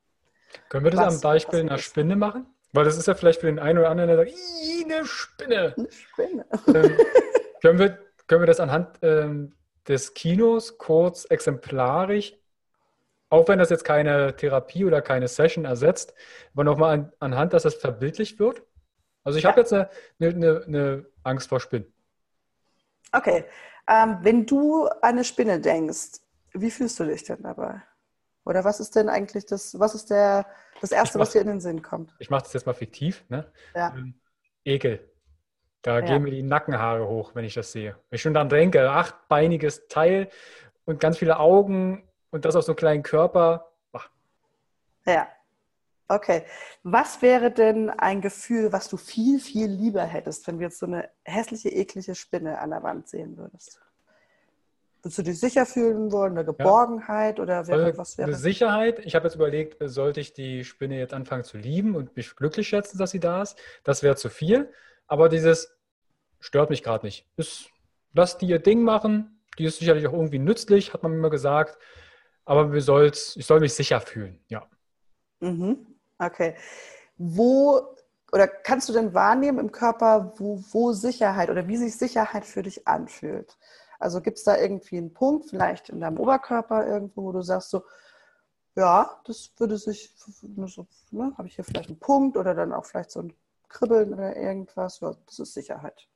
[0.69, 2.47] Können wir das was, am Beispiel einer Spinne machen?
[2.71, 5.73] Weil das ist ja vielleicht für den einen oder anderen, der sagt, eine Spinne.
[5.75, 6.45] Eine Spinne.
[6.67, 6.97] Ähm,
[7.61, 9.53] können, wir, können wir das anhand ähm,
[9.87, 12.35] des Kinos kurz exemplarisch,
[13.29, 16.13] auch wenn das jetzt keine Therapie oder keine Session ersetzt,
[16.53, 18.63] aber nochmal an, anhand, dass das verbildlicht wird?
[19.23, 19.49] Also ich ja.
[19.49, 21.91] habe jetzt eine, eine, eine, Angst vor Spinnen.
[23.11, 23.45] Okay.
[23.87, 26.21] Ähm, wenn du an eine Spinne denkst,
[26.53, 27.81] wie fühlst du dich denn dabei?
[28.45, 30.45] Oder was ist denn eigentlich das, was ist der,
[30.81, 32.15] das Erste, mach, was dir in den Sinn kommt?
[32.19, 33.23] Ich mache das jetzt mal fiktiv.
[33.29, 33.51] Ne?
[33.75, 33.93] Ja.
[33.95, 34.19] Ähm,
[34.63, 35.07] Ekel.
[35.81, 36.05] Da ja.
[36.05, 37.95] gehen mir die Nackenhaare hoch, wenn ich das sehe.
[38.09, 40.29] Wenn ich schon daran denke, achtbeiniges Teil
[40.85, 43.71] und ganz viele Augen und das auf so einem kleinen Körper.
[43.93, 44.09] Ach.
[45.05, 45.27] Ja.
[46.09, 46.43] Okay.
[46.83, 50.87] Was wäre denn ein Gefühl, was du viel, viel lieber hättest, wenn du jetzt so
[50.87, 53.79] eine hässliche, eklige Spinne an der Wand sehen würdest?
[55.03, 57.43] Würdest du dich sicher fühlen wollen, eine Geborgenheit ja.
[57.43, 58.27] oder wäre, was wäre?
[58.27, 58.99] Eine Sicherheit.
[59.05, 62.67] Ich habe jetzt überlegt, sollte ich die Spinne jetzt anfangen zu lieben und mich glücklich
[62.67, 63.57] schätzen, dass sie da ist?
[63.83, 64.73] Das wäre zu viel.
[65.07, 65.77] Aber dieses
[66.39, 67.27] stört mich gerade nicht.
[67.37, 67.69] Ist,
[68.13, 69.39] lass die ihr Ding machen.
[69.59, 71.77] Die ist sicherlich auch irgendwie nützlich, hat man mir gesagt.
[72.45, 74.67] Aber wir soll's, ich soll mich sicher fühlen, ja.
[75.39, 75.88] Mhm.
[76.19, 76.55] Okay.
[77.17, 77.95] Wo
[78.31, 82.61] oder kannst du denn wahrnehmen im Körper, wo, wo Sicherheit oder wie sich Sicherheit für
[82.61, 83.57] dich anfühlt?
[83.97, 87.71] Also gibt es da irgendwie einen Punkt, vielleicht in deinem Oberkörper irgendwo, wo du sagst
[87.71, 87.83] so,
[88.75, 92.85] ja, das würde sich, so, ne, habe ich hier vielleicht einen Punkt oder dann auch
[92.85, 93.33] vielleicht so ein
[93.67, 94.99] Kribbeln oder irgendwas.
[95.01, 96.07] Ja, das ist Sicherheit.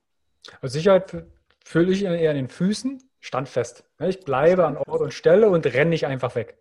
[0.62, 1.26] Also Sicherheit
[1.66, 3.84] fühle ich eher in den Füßen, standfest.
[4.00, 6.58] Ich bleibe an Ort und Stelle und renne nicht einfach weg.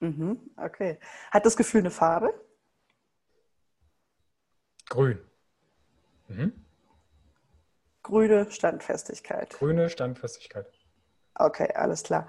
[0.00, 0.98] Mhm, okay.
[1.30, 2.34] Hat das Gefühl eine Farbe?
[4.94, 5.18] Grün.
[6.28, 6.52] Mhm.
[8.04, 9.50] Grüne Standfestigkeit.
[9.50, 10.66] Grüne Standfestigkeit.
[11.34, 12.28] Okay, alles klar.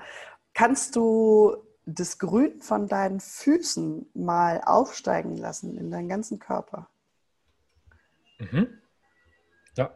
[0.55, 6.89] Kannst du das Grün von deinen Füßen mal aufsteigen lassen in deinen ganzen Körper?
[8.39, 8.81] Mhm.
[9.77, 9.91] Ja.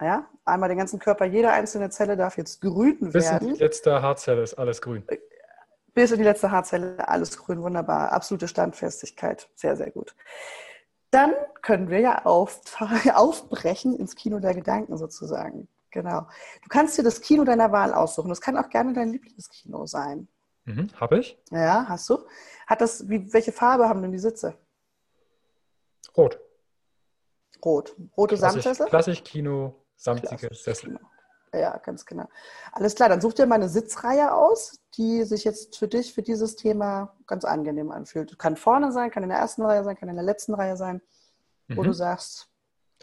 [0.00, 3.38] Ja, einmal den ganzen Körper, jede einzelne Zelle darf jetzt grün Bis werden.
[3.40, 5.06] Bis in die letzte Haarzelle ist alles grün.
[5.92, 8.12] Bis in die letzte Haarzelle alles grün, wunderbar.
[8.12, 9.50] Absolute Standfestigkeit.
[9.56, 10.16] Sehr, sehr gut.
[11.12, 12.62] Dann können wir ja auf,
[13.14, 15.68] aufbrechen ins Kino der Gedanken sozusagen.
[15.90, 16.22] Genau.
[16.62, 18.30] Du kannst dir das Kino deiner Wahl aussuchen.
[18.30, 20.26] Das kann auch gerne dein Lieblingskino sein.
[20.64, 21.38] Mhm, Habe ich?
[21.50, 22.18] Ja, hast du.
[22.66, 24.56] Hat das, wie, welche Farbe haben denn die Sitze?
[26.16, 26.40] Rot.
[27.62, 27.94] Rot.
[28.16, 28.86] Rote Klassisch, Samtsessel?
[28.86, 30.96] Klassisch Kino, samtige Sessel.
[30.96, 31.11] Kino.
[31.54, 32.28] Ja, ganz genau.
[32.72, 36.22] Alles klar, dann such dir mal eine Sitzreihe aus, die sich jetzt für dich, für
[36.22, 38.38] dieses Thema ganz angenehm anfühlt.
[38.38, 41.02] Kann vorne sein, kann in der ersten Reihe sein, kann in der letzten Reihe sein,
[41.68, 41.76] mhm.
[41.76, 42.48] wo du sagst,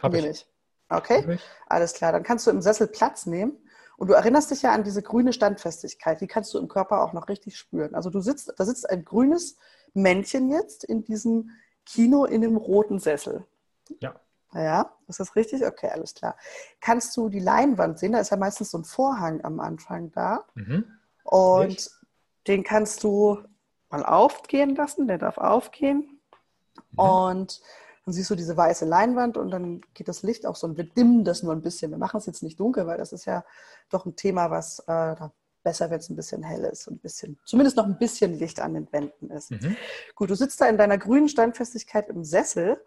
[0.01, 0.41] Hab nehme ich.
[0.41, 0.49] ich.
[0.89, 1.41] Okay, ich.
[1.67, 2.11] alles klar.
[2.11, 3.57] Dann kannst du im Sessel Platz nehmen
[3.97, 6.19] und du erinnerst dich ja an diese grüne Standfestigkeit.
[6.21, 7.93] Die kannst du im Körper auch noch richtig spüren.
[7.93, 9.57] Also du sitzt, da sitzt ein grünes
[9.93, 11.51] Männchen jetzt in diesem
[11.85, 13.45] Kino in dem roten Sessel.
[13.99, 14.19] Ja.
[14.53, 15.65] Ja, ist das richtig?
[15.65, 16.35] Okay, alles klar.
[16.79, 18.13] Kannst du die Leinwand sehen?
[18.13, 20.45] Da ist ja meistens so ein Vorhang am Anfang da.
[20.55, 20.85] Mhm.
[21.23, 21.89] Und ich.
[22.47, 23.43] den kannst du
[23.89, 25.07] mal aufgehen lassen.
[25.07, 26.19] Der darf aufgehen.
[26.91, 26.99] Mhm.
[26.99, 27.61] Und
[28.05, 30.85] dann siehst du diese weiße Leinwand und dann geht das Licht auch so und wir
[30.85, 31.91] dimmen das nur ein bisschen.
[31.91, 33.45] Wir machen es jetzt nicht dunkel, weil das ist ja
[33.91, 35.15] doch ein Thema, was äh,
[35.63, 38.61] besser, wenn es ein bisschen hell ist und ein bisschen, zumindest noch ein bisschen Licht
[38.61, 39.51] an den Wänden ist.
[39.51, 39.75] Mhm.
[40.15, 42.81] Gut, du sitzt da in deiner grünen Standfestigkeit im Sessel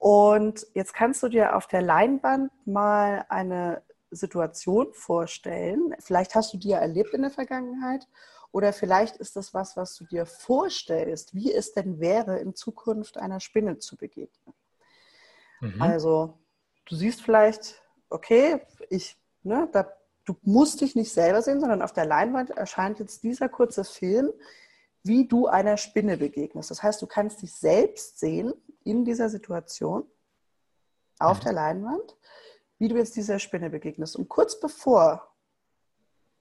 [0.00, 5.94] und jetzt kannst du dir auf der Leinwand mal eine Situation vorstellen.
[5.98, 8.08] Vielleicht hast du die ja erlebt in der Vergangenheit
[8.50, 13.18] oder vielleicht ist das was, was du dir vorstellst, wie es denn wäre, in Zukunft
[13.18, 14.54] einer Spinne zu begegnen.
[15.60, 15.82] Mhm.
[15.82, 16.38] Also
[16.86, 19.86] du siehst vielleicht, okay, ich, ne, da,
[20.24, 24.30] du musst dich nicht selber sehen, sondern auf der Leinwand erscheint jetzt dieser kurze Film,
[25.02, 26.70] wie du einer Spinne begegnest.
[26.70, 28.54] Das heißt, du kannst dich selbst sehen
[28.84, 30.04] in dieser Situation
[31.18, 31.44] auf mhm.
[31.44, 32.16] der Leinwand,
[32.78, 34.16] wie du jetzt dieser Spinne begegnest.
[34.16, 35.30] Und kurz bevor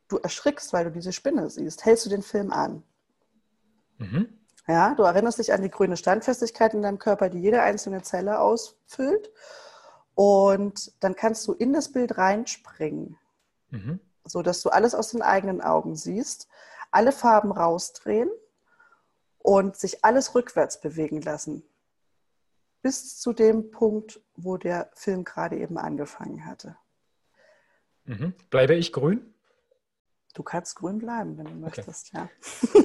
[0.08, 2.84] du erschrickst, weil du diese Spinne siehst, hältst du den Film an.
[3.98, 4.40] Mhm.
[4.68, 8.40] Ja, du erinnerst dich an die grüne Standfestigkeit in deinem Körper, die jede einzelne Zelle
[8.40, 9.32] ausfüllt.
[10.16, 13.18] Und dann kannst du in das Bild reinspringen,
[13.70, 14.00] mhm.
[14.26, 16.48] sodass du alles aus den eigenen Augen siehst,
[16.92, 18.30] alle Farben rausdrehen
[19.40, 21.64] und sich alles rückwärts bewegen lassen
[22.82, 26.78] bis zu dem Punkt, wo der Film gerade eben angefangen hatte.
[28.06, 28.34] Mhm.
[28.50, 29.34] Bleibe ich grün?
[30.34, 32.30] Du kannst grün bleiben, wenn du möchtest, okay.
[32.64, 32.80] ja.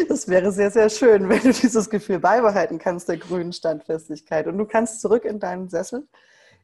[0.08, 4.46] das wäre sehr, sehr schön, wenn du dieses Gefühl beibehalten kannst, der grünen Standfestigkeit.
[4.46, 6.08] Und du kannst zurück in deinen Sessel,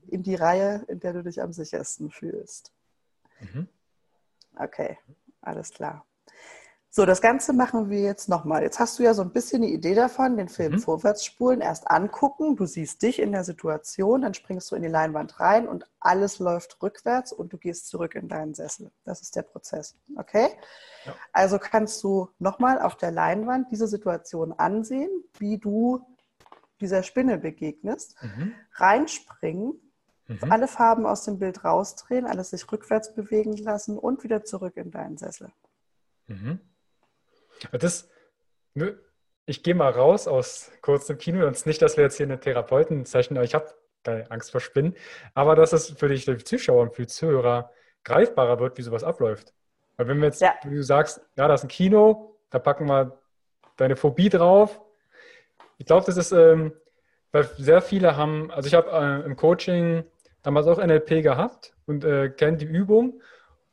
[0.08, 2.72] in die Reihe, in der du dich am sichersten fühlst.
[3.40, 3.68] Mhm.
[4.56, 4.96] Okay,
[5.40, 6.06] alles klar.
[6.96, 8.62] So, das Ganze machen wir jetzt nochmal.
[8.62, 10.78] Jetzt hast du ja so ein bisschen die Idee davon, den Film mhm.
[10.78, 14.88] vorwärts spulen, erst angucken, du siehst dich in der Situation, dann springst du in die
[14.88, 18.90] Leinwand rein und alles läuft rückwärts und du gehst zurück in deinen Sessel.
[19.04, 19.94] Das ist der Prozess.
[20.16, 20.48] Okay?
[21.04, 21.14] Ja.
[21.34, 26.00] Also kannst du nochmal auf der Leinwand diese Situation ansehen, wie du
[26.80, 28.54] dieser Spinne begegnest, mhm.
[28.72, 29.78] reinspringen,
[30.28, 30.38] mhm.
[30.50, 34.90] alle Farben aus dem Bild rausdrehen, alles sich rückwärts bewegen lassen und wieder zurück in
[34.90, 35.52] deinen Sessel.
[36.28, 36.58] Mhm.
[37.72, 38.08] Das,
[38.74, 38.98] ne,
[39.46, 41.46] ich gehe mal raus aus kurzem Kino.
[41.46, 43.66] Und nicht, dass wir jetzt hier eine Therapeuten-Session, ich habe
[44.04, 44.94] keine Angst vor Spinnen,
[45.34, 47.70] aber dass es für dich, für die Zuschauer und für die Zuhörer
[48.04, 49.52] greifbarer wird, wie sowas abläuft.
[49.96, 50.54] Weil wenn wir jetzt, ja.
[50.64, 53.18] du sagst, ja, das ist ein Kino, da packen wir
[53.76, 54.80] deine Phobie drauf.
[55.78, 56.72] Ich glaube, das ist, ähm,
[57.32, 60.04] weil sehr viele haben, also ich habe äh, im Coaching
[60.42, 63.20] damals auch NLP gehabt und äh, kenne die Übung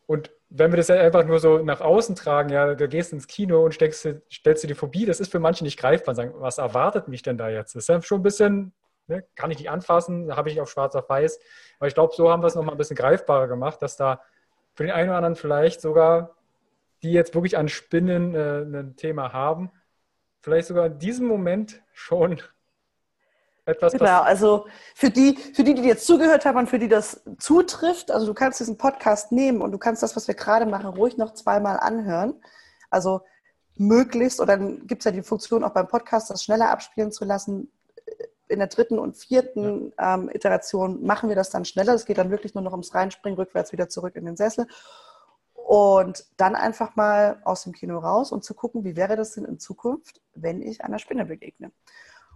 [0.08, 3.66] und wenn wir das einfach nur so nach außen tragen, ja, du gehst ins Kino
[3.66, 6.14] und steckst, stellst dir die Phobie, das ist für manche nicht greifbar.
[6.14, 7.76] Sagen, was erwartet mich denn da jetzt?
[7.76, 8.72] Das ist ja schon ein bisschen,
[9.08, 11.39] ne, kann ich nicht anfassen, habe ich auf schwarz auf weiß.
[11.80, 14.22] Aber ich glaube, so haben wir es nochmal ein bisschen greifbarer gemacht, dass da
[14.76, 16.36] für den einen oder anderen vielleicht sogar,
[17.01, 19.72] die jetzt wirklich an Spinnen äh, ein Thema haben,
[20.41, 22.39] vielleicht sogar in diesem Moment schon
[23.66, 27.24] etwas Genau, also für die, für die, die jetzt zugehört haben und für die das
[27.39, 30.88] zutrifft, also du kannst diesen Podcast nehmen und du kannst das, was wir gerade machen,
[30.88, 32.36] ruhig noch zweimal anhören.
[32.89, 33.22] Also
[33.76, 37.26] möglichst, oder dann gibt es ja die Funktion auch beim Podcast, das schneller abspielen zu
[37.26, 37.72] lassen.
[38.49, 40.16] In der dritten und vierten ja.
[40.16, 41.93] ähm, Iteration machen wir das dann schneller.
[41.93, 44.68] Es geht dann wirklich nur noch ums Reinspringen, rückwärts wieder zurück in den Sessel.
[45.53, 49.45] Und dann einfach mal aus dem Kino raus und zu gucken, wie wäre das denn
[49.45, 51.72] in Zukunft, wenn ich einer Spinne begegne.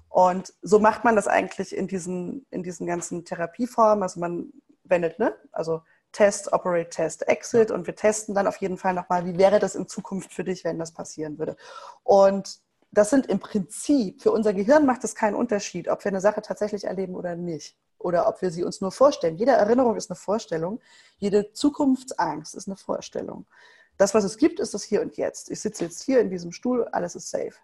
[0.09, 4.03] Und so macht man das eigentlich in diesen, in diesen ganzen Therapieformen.
[4.03, 4.51] Also man
[4.83, 5.35] wendet, ne?
[5.51, 5.81] Also
[6.11, 9.75] Test, Operate, Test, Exit und wir testen dann auf jeden Fall nochmal, wie wäre das
[9.75, 11.55] in Zukunft für dich, wenn das passieren würde.
[12.03, 16.21] Und das sind im Prinzip, für unser Gehirn macht es keinen Unterschied, ob wir eine
[16.21, 17.77] Sache tatsächlich erleben oder nicht.
[17.99, 19.37] Oder ob wir sie uns nur vorstellen.
[19.37, 20.79] Jede Erinnerung ist eine Vorstellung.
[21.17, 23.47] Jede Zukunftsangst ist eine Vorstellung.
[23.97, 25.49] Das, was es gibt, ist das Hier und Jetzt.
[25.49, 27.55] Ich sitze jetzt hier in diesem Stuhl, alles ist safe.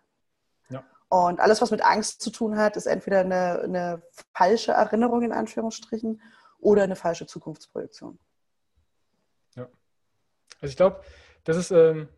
[1.14, 4.02] Und alles, was mit Angst zu tun hat, ist entweder eine, eine
[4.34, 6.20] falsche Erinnerung in Anführungsstrichen
[6.58, 8.18] oder eine falsche Zukunftsprojektion.
[9.56, 9.68] Ja.
[10.60, 11.02] Also ich glaube,
[11.44, 12.10] das ist ähm,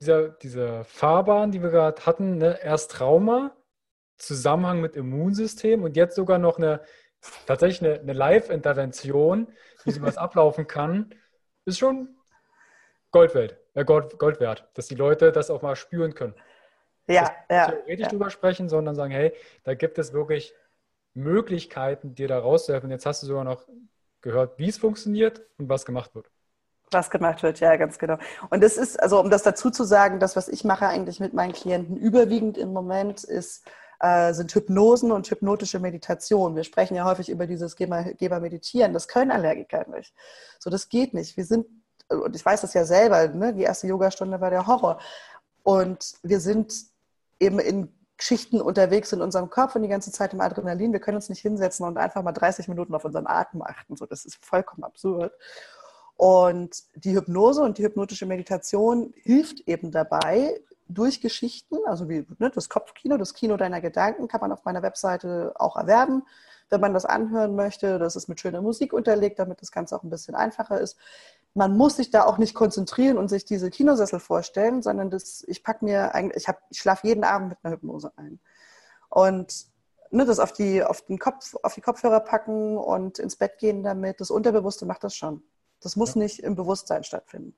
[0.00, 2.58] dieser, diese Fahrbahn, die wir gerade hatten, ne?
[2.62, 3.54] erst Trauma,
[4.16, 6.80] Zusammenhang mit Immunsystem und jetzt sogar noch eine
[7.44, 9.52] tatsächlich eine, eine Live-Intervention,
[9.84, 11.14] wie sowas ablaufen kann,
[11.66, 12.16] ist schon
[13.10, 16.34] Gold wert, äh Gold, Gold wert, dass die Leute das auch mal spüren können
[17.08, 18.08] ja, ja, theoretisch ja.
[18.08, 19.32] drüber sprechen, sondern sagen, hey,
[19.64, 20.54] da gibt es wirklich
[21.14, 22.90] Möglichkeiten, dir da rauszuhelfen.
[22.90, 23.66] Jetzt hast du sogar noch
[24.20, 26.30] gehört, wie es funktioniert und was gemacht wird.
[26.90, 28.16] Was gemacht wird, ja, ganz genau.
[28.48, 31.34] Und es ist, also um das dazu zu sagen, das, was ich mache eigentlich mit
[31.34, 33.66] meinen Klienten überwiegend im Moment, ist,
[34.00, 36.56] äh, sind Hypnosen und hypnotische Meditation.
[36.56, 38.94] Wir sprechen ja häufig über dieses Geh mal, Geh mal meditieren.
[38.94, 40.14] Das können Allergiker nicht.
[40.58, 41.36] So, das geht nicht.
[41.36, 41.66] Wir sind,
[42.08, 44.98] und ich weiß das ja selber, ne, die erste Yogastunde war der Horror.
[45.62, 46.72] Und wir sind
[47.40, 50.92] eben in Schichten unterwegs in unserem Kopf und die ganze Zeit im Adrenalin.
[50.92, 53.96] Wir können uns nicht hinsetzen und einfach mal 30 Minuten auf unseren Atem achten.
[53.96, 55.32] So, das ist vollkommen absurd.
[56.16, 62.50] Und die Hypnose und die hypnotische Meditation hilft eben dabei, durch Geschichten, also wie ne,
[62.50, 66.22] das Kopfkino, das Kino deiner Gedanken, kann man auf meiner Webseite auch erwerben,
[66.70, 67.98] wenn man das anhören möchte.
[67.98, 70.96] Das ist mit schöner Musik unterlegt, damit das Ganze auch ein bisschen einfacher ist
[71.58, 75.64] man muss sich da auch nicht konzentrieren und sich diese Kinosessel vorstellen, sondern das, ich
[75.64, 78.38] packe mir eigentlich, ich, ich schlafe jeden Abend mit einer Hypnose ein.
[79.10, 79.66] Und
[80.10, 83.82] ne, das auf die, auf den Kopf, auf die Kopfhörer packen und ins Bett gehen
[83.82, 85.42] damit, das Unterbewusste macht das schon.
[85.80, 86.20] Das muss ja.
[86.22, 87.56] nicht im Bewusstsein stattfinden.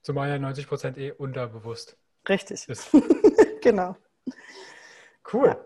[0.00, 1.98] Zumal ja 90 Prozent eh unterbewusst.
[2.26, 2.66] Richtig.
[3.60, 3.96] genau.
[5.30, 5.48] Cool.
[5.48, 5.56] Ja.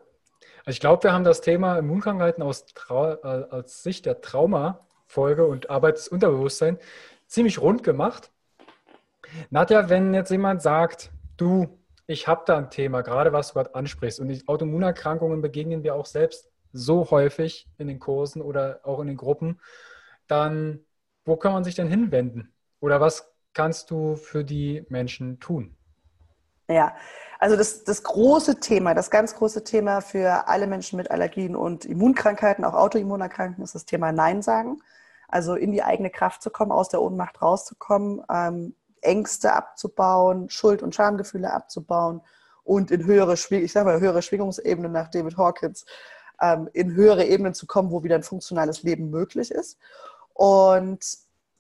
[0.64, 5.70] Also ich glaube, wir haben das Thema Immunkrankheiten aus, äh, aus Sicht der Trauma-Folge und
[5.70, 6.80] Arbeit des Unterbewusstseins
[7.29, 8.33] ziemlich rund gemacht.
[9.51, 13.74] Nadja, wenn jetzt jemand sagt, du, ich habe da ein Thema, gerade was du gerade
[13.74, 19.01] ansprichst, und die Autoimmunerkrankungen begegnen wir auch selbst so häufig in den Kursen oder auch
[19.01, 19.61] in den Gruppen,
[20.26, 20.81] dann
[21.24, 22.53] wo kann man sich denn hinwenden?
[22.81, 25.76] Oder was kannst du für die Menschen tun?
[26.70, 26.97] Ja,
[27.39, 31.85] also das, das große Thema, das ganz große Thema für alle Menschen mit Allergien und
[31.85, 34.81] Immunkrankheiten, auch Autoimmunerkrankungen, ist das Thema Nein sagen.
[35.29, 40.83] Also in die eigene Kraft zu kommen, aus der Ohnmacht rauszukommen, ähm, Ängste abzubauen, Schuld-
[40.83, 42.22] und Schamgefühle abzubauen
[42.64, 45.85] und in höhere, ich sag mal, höhere Schwingungsebenen nach David Hawkins,
[46.41, 49.79] ähm, in höhere Ebenen zu kommen, wo wieder ein funktionales Leben möglich ist.
[50.35, 51.05] Und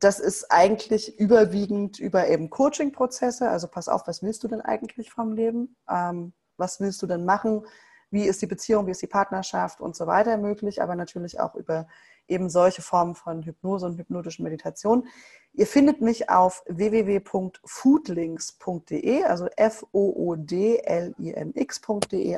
[0.00, 3.48] das ist eigentlich überwiegend über eben Coaching-Prozesse.
[3.48, 5.76] Also pass auf, was willst du denn eigentlich vom Leben?
[5.90, 7.66] Ähm, was willst du denn machen?
[8.10, 10.80] Wie ist die Beziehung, wie ist die Partnerschaft und so weiter möglich?
[10.80, 11.88] Aber natürlich auch über
[12.28, 15.06] eben solche Formen von Hypnose und hypnotischen Meditation.
[15.54, 19.98] Ihr findet mich auf www.foodlinks.de, also F-O-O-D-L-I-N-X.de,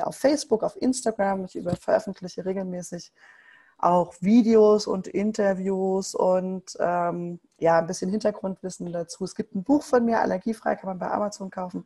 [0.01, 1.45] auf Facebook, auf Instagram.
[1.45, 3.11] Ich veröffentliche regelmäßig
[3.81, 9.23] auch Videos und Interviews und ähm, ja, ein bisschen Hintergrundwissen dazu.
[9.23, 11.85] Es gibt ein Buch von mir, Allergiefrei, kann man bei Amazon kaufen.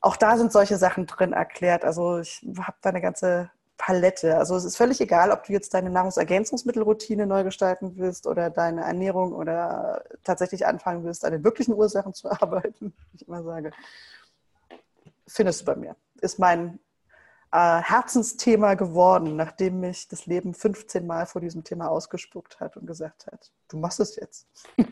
[0.00, 1.84] Auch da sind solche Sachen drin erklärt.
[1.84, 4.36] Also ich habe da eine ganze Palette.
[4.36, 8.82] Also es ist völlig egal, ob du jetzt deine Nahrungsergänzungsmittelroutine neu gestalten willst oder deine
[8.82, 13.70] Ernährung oder tatsächlich anfangen willst, an den wirklichen Ursachen zu arbeiten, wie ich immer sage.
[15.26, 15.96] Findest du bei mir.
[16.20, 16.80] Ist mein
[17.52, 22.86] äh, Herzensthema geworden, nachdem mich das Leben 15 Mal vor diesem Thema ausgespuckt hat und
[22.86, 24.46] gesagt hat, du machst es jetzt.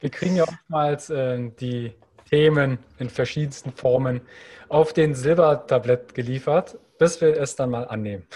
[0.00, 1.94] Wir kriegen ja oftmals äh, die
[2.28, 4.20] Themen in verschiedensten Formen
[4.68, 8.26] auf den Silbertablett geliefert, bis wir es dann mal annehmen.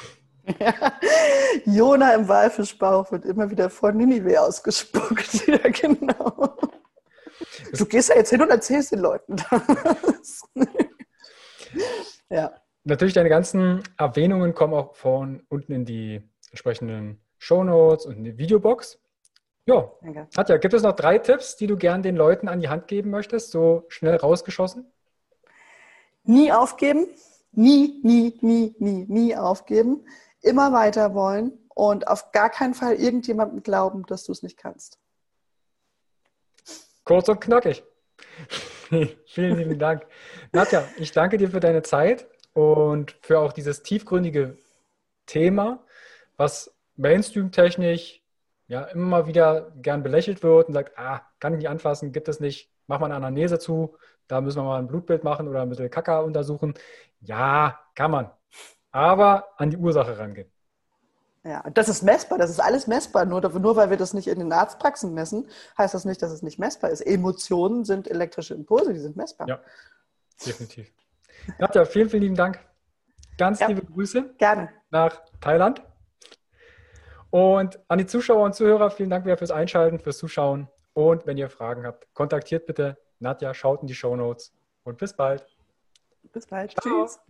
[1.64, 5.46] Jona im Walfischbauch wird immer wieder vor Ninive ausgespuckt.
[5.46, 6.54] ja, genau.
[7.72, 10.42] Du gehst ja jetzt hin und erzählst den Leuten das.
[12.30, 12.52] ja.
[12.84, 18.24] Natürlich, deine ganzen Erwähnungen kommen auch von unten in die entsprechenden Show Notes und in
[18.24, 19.00] die Videobox.
[19.64, 20.28] Ja, Danke.
[20.34, 23.08] Katja, gibt es noch drei Tipps, die du gern den Leuten an die Hand geben
[23.08, 24.92] möchtest, so schnell rausgeschossen?
[26.24, 27.06] Nie aufgeben,
[27.52, 30.04] nie, nie, nie, nie, nie aufgeben,
[30.42, 34.98] immer weiter wollen und auf gar keinen Fall irgendjemandem glauben, dass du es nicht kannst.
[37.04, 37.82] Kurz und knackig.
[39.26, 40.06] Vielen lieben Dank.
[40.52, 44.58] Nadja, ich danke dir für deine Zeit und für auch dieses tiefgründige
[45.26, 45.84] Thema,
[46.36, 48.22] was Mainstream-technisch
[48.66, 52.28] ja immer mal wieder gern belächelt wird und sagt, ah, kann ich nicht anfassen, gibt
[52.28, 55.62] es nicht, mach mal eine Anamnese zu, da müssen wir mal ein Blutbild machen oder
[55.62, 56.74] ein bisschen Kaka untersuchen.
[57.20, 58.30] Ja, kann man.
[58.90, 60.50] Aber an die Ursache rangehen.
[61.44, 63.24] Ja, das ist messbar, das ist alles messbar.
[63.24, 66.42] Nur, nur weil wir das nicht in den Arztpraxen messen, heißt das nicht, dass es
[66.42, 67.00] nicht messbar ist.
[67.00, 69.48] Emotionen sind elektrische Impulse, die sind messbar.
[69.48, 69.60] Ja,
[70.44, 70.92] definitiv.
[71.58, 72.58] Nadja, vielen, vielen lieben Dank.
[73.38, 74.34] Ganz ja, liebe Grüße.
[74.36, 74.70] Gerne.
[74.90, 75.82] Nach Thailand.
[77.30, 80.68] Und an die Zuschauer und Zuhörer, vielen Dank wieder fürs Einschalten, fürs Zuschauen.
[80.98, 85.14] Und wenn ihr Fragen habt, kontaktiert bitte Nadja, schaut in die Show Notes und bis
[85.14, 85.46] bald.
[86.32, 86.72] Bis bald.
[86.72, 87.04] Ciao.
[87.04, 87.20] Tschüss.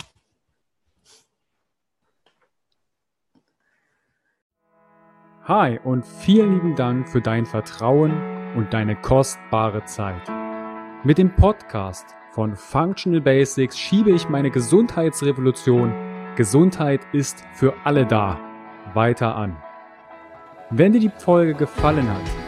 [5.43, 10.27] Hi und vielen lieben Dank für dein Vertrauen und deine kostbare Zeit.
[11.05, 15.93] Mit dem Podcast von Functional Basics schiebe ich meine Gesundheitsrevolution
[16.37, 18.41] Gesundheit ist für alle da
[18.95, 19.63] weiter an.
[20.71, 22.48] Wenn dir die Folge gefallen hat,